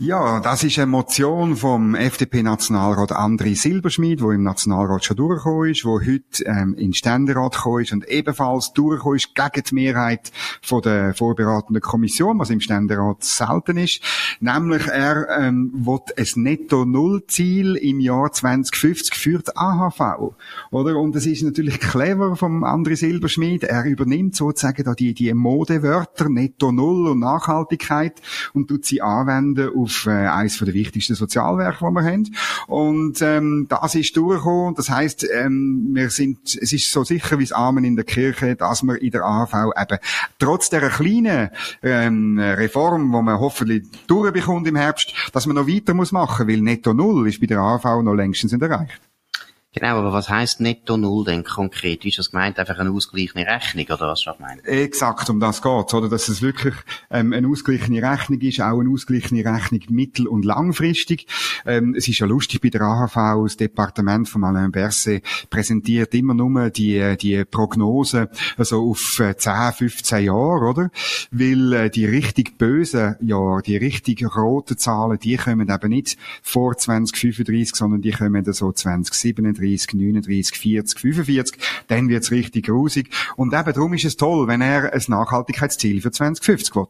Ja, 0.04 0.40
das 0.40 0.64
ist 0.64 0.80
eine 0.80 0.86
Motion 0.86 1.54
vom 1.54 1.94
FDP-Nationalrat 1.94 3.12
André 3.12 3.54
Silberschmidt, 3.54 4.20
wo 4.20 4.32
im 4.32 4.42
Nationalrat 4.42 5.04
schon 5.04 5.16
durchgekommen 5.16 5.70
ist, 5.70 5.84
wo 5.84 6.00
heute 6.00 6.44
ähm, 6.44 6.74
in 6.74 6.92
Ständerat 6.92 7.54
gekommen 7.54 7.82
ist 7.82 7.92
und 7.92 8.08
ebenfalls 8.08 8.72
durchgekommen 8.72 9.18
ist 9.18 9.32
gegen 9.36 9.62
die 9.64 9.74
Mehrheit 9.76 10.32
von 10.60 10.82
der 10.82 11.14
vorberatenden 11.14 11.80
Kommission, 11.80 12.40
was 12.40 12.50
im 12.50 12.60
Ständerat 12.60 13.22
selten 13.22 13.76
ist. 13.76 14.02
Nämlich 14.40 14.88
er 14.88 15.28
ähm, 15.38 15.70
will 15.72 16.00
ein 16.16 16.42
Netto-Null-Ziel 16.42 17.76
im 17.76 18.00
Jahr 18.00 18.32
2050 18.32 19.14
für 19.14 19.38
die 19.38 19.54
AHV. 19.54 20.34
Oder? 20.72 20.96
Und 20.96 21.14
es 21.14 21.26
ist 21.26 21.44
natürlich 21.44 21.78
clever 21.78 22.34
vom 22.34 22.64
André 22.64 22.96
Silberschmidt. 22.96 23.62
Er 23.62 23.84
übernimmt 23.84 24.34
sozusagen 24.34 24.82
da 24.82 24.94
die, 24.94 25.14
die 25.14 25.32
Modewörter 25.32 26.28
Netto-Null 26.28 27.06
und 27.06 27.20
Nachhaltigkeit 27.20 28.20
und 28.52 28.66
tut 28.66 28.84
sie 28.84 29.00
anwenden 29.00 29.70
auf 29.72 29.91
auf 29.92 30.06
äh, 30.06 30.26
eines 30.26 30.58
der 30.58 30.74
wichtigsten 30.74 31.14
Sozialwerke, 31.14 31.84
die 31.86 31.94
wir 31.94 32.04
haben. 32.04 32.36
Und 32.66 33.20
ähm, 33.22 33.66
das 33.68 33.94
ist 33.94 34.16
durchgekommen. 34.16 34.74
Das 34.74 34.90
heißt, 34.90 35.26
ähm, 35.32 35.90
wir 35.92 36.10
sind, 36.10 36.56
es 36.60 36.72
ist 36.72 36.90
so 36.90 37.04
sicher 37.04 37.38
wie 37.38 37.44
das 37.44 37.52
Amen 37.52 37.84
in 37.84 37.96
der 37.96 38.04
Kirche, 38.04 38.56
dass 38.56 38.82
wir 38.82 39.00
in 39.00 39.10
der 39.10 39.24
AHV 39.24 39.72
eben 39.80 39.98
trotz 40.38 40.70
der 40.70 40.88
kleinen 40.88 41.50
ähm, 41.82 42.38
Reform, 42.38 43.12
die 43.12 43.22
man 43.22 43.38
hoffentlich 43.38 43.84
durchbekommt 44.06 44.66
im 44.66 44.76
Herbst, 44.76 45.12
dass 45.32 45.46
man 45.46 45.56
noch 45.56 45.68
weiter 45.68 45.94
muss 45.94 46.12
machen, 46.12 46.48
weil 46.48 46.60
Netto 46.60 46.94
Null 46.94 47.28
ist 47.28 47.40
bei 47.40 47.46
der 47.46 47.58
AHV 47.58 48.02
noch 48.02 48.14
längstens 48.14 48.52
erreicht. 48.52 49.11
Genau, 49.74 49.96
aber 49.96 50.12
was 50.12 50.28
heisst 50.28 50.60
Netto 50.60 50.98
Null 50.98 51.24
denn 51.24 51.44
konkret? 51.44 52.04
Ist 52.04 52.18
das 52.18 52.30
gemeint 52.30 52.58
einfach 52.58 52.78
eine 52.78 52.90
ausgleichende 52.90 53.46
Rechnung 53.46 53.86
oder 53.86 54.08
was 54.08 54.22
du 54.22 54.30
meinst? 54.38 54.66
Exakt, 54.66 55.30
um 55.30 55.40
das 55.40 55.62
geht's, 55.62 55.94
oder? 55.94 56.10
Dass 56.10 56.28
es 56.28 56.42
wirklich 56.42 56.74
ähm, 57.10 57.32
eine 57.32 57.48
ausgleichende 57.48 58.02
Rechnung 58.02 58.38
ist, 58.42 58.60
auch 58.60 58.80
eine 58.80 58.90
ausgleichende 58.90 59.46
Rechnung 59.46 59.80
mittel- 59.88 60.28
und 60.28 60.44
langfristig. 60.44 61.26
Ähm, 61.64 61.94
es 61.96 62.06
ist 62.06 62.18
ja 62.18 62.26
lustig, 62.26 62.60
bei 62.60 62.68
der 62.68 62.82
AHV, 62.82 63.44
das 63.44 63.56
Departement 63.56 64.28
von 64.28 64.44
Alain 64.44 64.72
Berset 64.72 65.22
präsentiert 65.48 66.12
immer 66.12 66.34
nur 66.34 66.68
die, 66.68 67.16
die 67.16 67.42
Prognose 67.46 68.28
also 68.58 68.90
auf 68.90 69.20
äh, 69.20 69.38
10, 69.38 69.72
15 69.72 70.24
Jahre, 70.26 70.68
oder? 70.68 70.90
Weil 71.30 71.72
äh, 71.72 71.90
die 71.90 72.04
richtig 72.04 72.58
bösen 72.58 73.16
Jahre, 73.22 73.62
die 73.62 73.78
richtig 73.78 74.22
roten 74.36 74.76
Zahlen, 74.76 75.18
die 75.18 75.38
kommen 75.38 75.70
eben 75.70 75.88
nicht 75.88 76.18
vor 76.42 76.76
2035, 76.76 77.74
sondern 77.74 78.02
die 78.02 78.10
kommen 78.10 78.44
so 78.52 78.70
2037 78.70 79.61
39, 79.62 79.94
39, 79.94 80.56
40, 80.56 81.00
45, 81.00 81.58
dann 81.88 82.08
wird's 82.08 82.30
richtig 82.30 82.66
grusig. 82.66 83.10
Und 83.36 83.54
eben 83.54 83.72
darum 83.72 83.94
ist 83.94 84.04
es 84.04 84.16
toll, 84.16 84.48
wenn 84.48 84.60
er 84.60 84.92
ein 84.92 85.02
Nachhaltigkeitsziel 85.06 86.00
für 86.00 86.10
2050 86.10 86.74
will. 86.76 86.86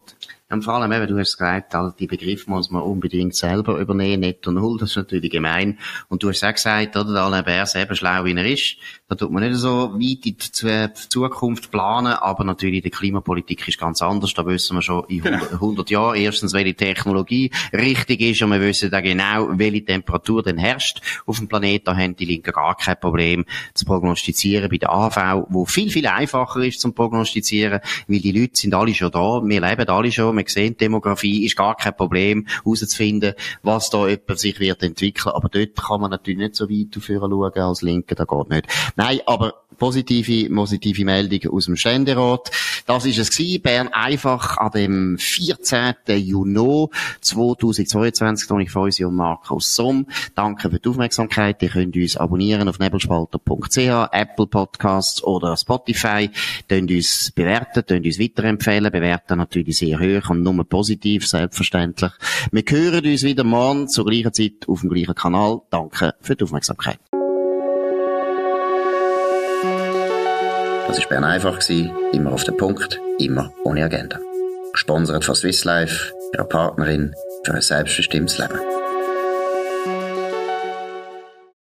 Und 0.52 0.64
vor 0.64 0.74
allem 0.74 0.92
eben, 0.92 1.06
du 1.06 1.18
hast 1.18 1.38
gesagt, 1.38 1.74
all 1.74 1.94
die 1.98 2.06
Begriffe 2.06 2.50
muss 2.50 2.70
man 2.70 2.82
unbedingt 2.82 3.34
selber 3.34 3.78
übernehmen, 3.78 4.20
netto 4.20 4.52
null, 4.52 4.76
das 4.78 4.90
ist 4.90 4.96
natürlich 4.96 5.30
gemein. 5.30 5.78
Und 6.08 6.22
du 6.22 6.28
hast 6.28 6.44
auch 6.44 6.52
gesagt, 6.52 6.94
oder, 6.94 7.10
der 7.10 7.22
Alain 7.22 7.42
Bers 7.42 7.74
eben 7.74 7.96
schlau 7.96 8.26
wie 8.26 8.36
er 8.36 8.44
ist, 8.44 8.76
da 9.08 9.14
tut 9.14 9.30
man 9.30 9.42
nicht 9.42 9.56
so 9.56 9.94
weit 9.94 10.26
in 10.26 10.36
die 10.36 11.08
Zukunft 11.08 11.70
planen, 11.70 12.12
aber 12.12 12.44
natürlich 12.44 12.82
die 12.82 12.90
Klimapolitik 12.90 13.66
ist 13.66 13.78
ganz 13.78 14.02
anders, 14.02 14.34
da 14.34 14.44
wissen 14.44 14.76
wir 14.76 14.82
schon 14.82 15.04
in 15.08 15.26
100, 15.26 15.52
100 15.52 15.86
genau. 15.88 16.00
Jahren 16.00 16.16
erstens, 16.16 16.52
welche 16.52 16.74
Technologie 16.74 17.50
richtig 17.72 18.20
ist 18.20 18.42
und 18.42 18.50
wir 18.50 18.60
wissen 18.60 18.90
da 18.90 19.00
genau, 19.00 19.48
welche 19.52 19.84
Temperatur 19.84 20.42
denn 20.42 20.58
herrscht 20.58 21.00
auf 21.24 21.38
dem 21.38 21.48
Planeten, 21.48 21.84
da 21.86 21.96
haben 21.96 22.14
die 22.14 22.26
Linken 22.26 22.52
gar 22.52 22.76
kein 22.76 23.00
Problem 23.00 23.46
zu 23.72 23.86
prognostizieren 23.86 24.70
bei 24.70 24.78
der 24.78 24.92
AV, 24.92 25.46
wo 25.48 25.64
viel, 25.64 25.90
viel 25.90 26.06
einfacher 26.06 26.60
ist 26.60 26.80
zum 26.80 26.94
prognostizieren, 26.94 27.80
weil 28.06 28.20
die 28.20 28.32
Leute 28.32 28.52
sind 28.54 28.74
alle 28.74 28.94
schon 28.94 29.10
da, 29.10 29.40
wir 29.42 29.60
leben 29.60 29.88
alle 29.88 30.12
schon, 30.12 30.41
wir 30.46 30.52
sehen, 30.52 30.76
Demografie 30.76 31.44
ist 31.44 31.56
gar 31.56 31.76
kein 31.76 31.96
Problem, 31.96 32.46
herauszufinden, 32.64 33.34
was 33.62 33.90
da 33.90 34.08
jemand 34.08 34.38
sich 34.38 34.60
wird 34.60 34.82
entwickeln. 34.82 35.32
Aber 35.34 35.48
dort 35.48 35.76
kann 35.76 36.00
man 36.00 36.10
natürlich 36.10 36.38
nicht 36.38 36.56
so 36.56 36.68
weit 36.68 36.94
dafür 36.94 37.20
schauen 37.20 37.52
als 37.52 37.82
Linke, 37.82 38.14
da 38.14 38.24
geht 38.24 38.50
nicht. 38.50 38.66
Nein, 38.96 39.20
aber 39.26 39.62
positive, 39.82 40.48
positive 40.54 41.04
Meldung 41.04 41.52
aus 41.52 41.66
dem 41.66 41.76
Ständerat. 41.76 42.50
Das 42.86 43.04
ist 43.04 43.18
es 43.18 43.30
gewesen. 43.30 43.62
Bern 43.62 43.88
einfach 43.88 44.56
an 44.58 44.70
dem 44.70 45.18
14. 45.18 45.94
Juni 46.06 46.86
2022. 47.20 48.48
Toni 48.48 48.68
Feusi 48.68 49.04
und 49.04 49.16
Markus 49.16 49.74
Somm. 49.74 50.06
Danke 50.34 50.70
für 50.70 50.78
die 50.78 50.88
Aufmerksamkeit. 50.88 51.62
Ihr 51.62 51.70
könnt 51.70 51.96
uns 51.96 52.16
abonnieren 52.16 52.68
auf 52.68 52.78
nebelspalter.ch, 52.78 54.08
Apple 54.12 54.46
Podcasts 54.46 55.22
oder 55.24 55.56
Spotify. 55.56 56.30
Könnt 56.68 56.90
uns 56.90 57.32
bewerten, 57.34 57.84
könnt 57.86 58.06
uns 58.06 58.20
weiterempfehlen. 58.20 58.92
Bewerten 58.92 59.38
natürlich 59.38 59.78
sehr 59.78 59.98
hoch 59.98 60.30
und 60.32 60.42
nur 60.42 60.68
positiv, 60.68 61.26
selbstverständlich. 61.26 62.12
Wir 62.50 62.62
hören 62.68 63.04
uns 63.04 63.22
wieder 63.22 63.44
morgen 63.44 63.88
zur 63.88 64.06
gleichen 64.06 64.32
Zeit 64.32 64.66
auf 64.66 64.80
dem 64.80 64.90
gleichen 64.90 65.14
Kanal. 65.14 65.60
Danke 65.70 66.14
für 66.20 66.34
die 66.34 66.44
Aufmerksamkeit. 66.44 66.98
Das 70.88 70.98
war 70.98 71.08
Bern 71.08 71.24
einfach, 71.24 71.58
immer 72.12 72.32
auf 72.32 72.44
den 72.44 72.56
Punkt, 72.56 73.00
immer 73.18 73.52
ohne 73.64 73.84
Agenda. 73.84 74.18
Gesponsert 74.72 75.24
von 75.24 75.34
Swiss 75.34 75.64
Life, 75.64 76.12
ihrer 76.34 76.44
Partnerin 76.44 77.14
für 77.44 77.54
ein 77.54 77.62
selbstbestimmtes 77.62 78.38
Leben. 78.38 78.81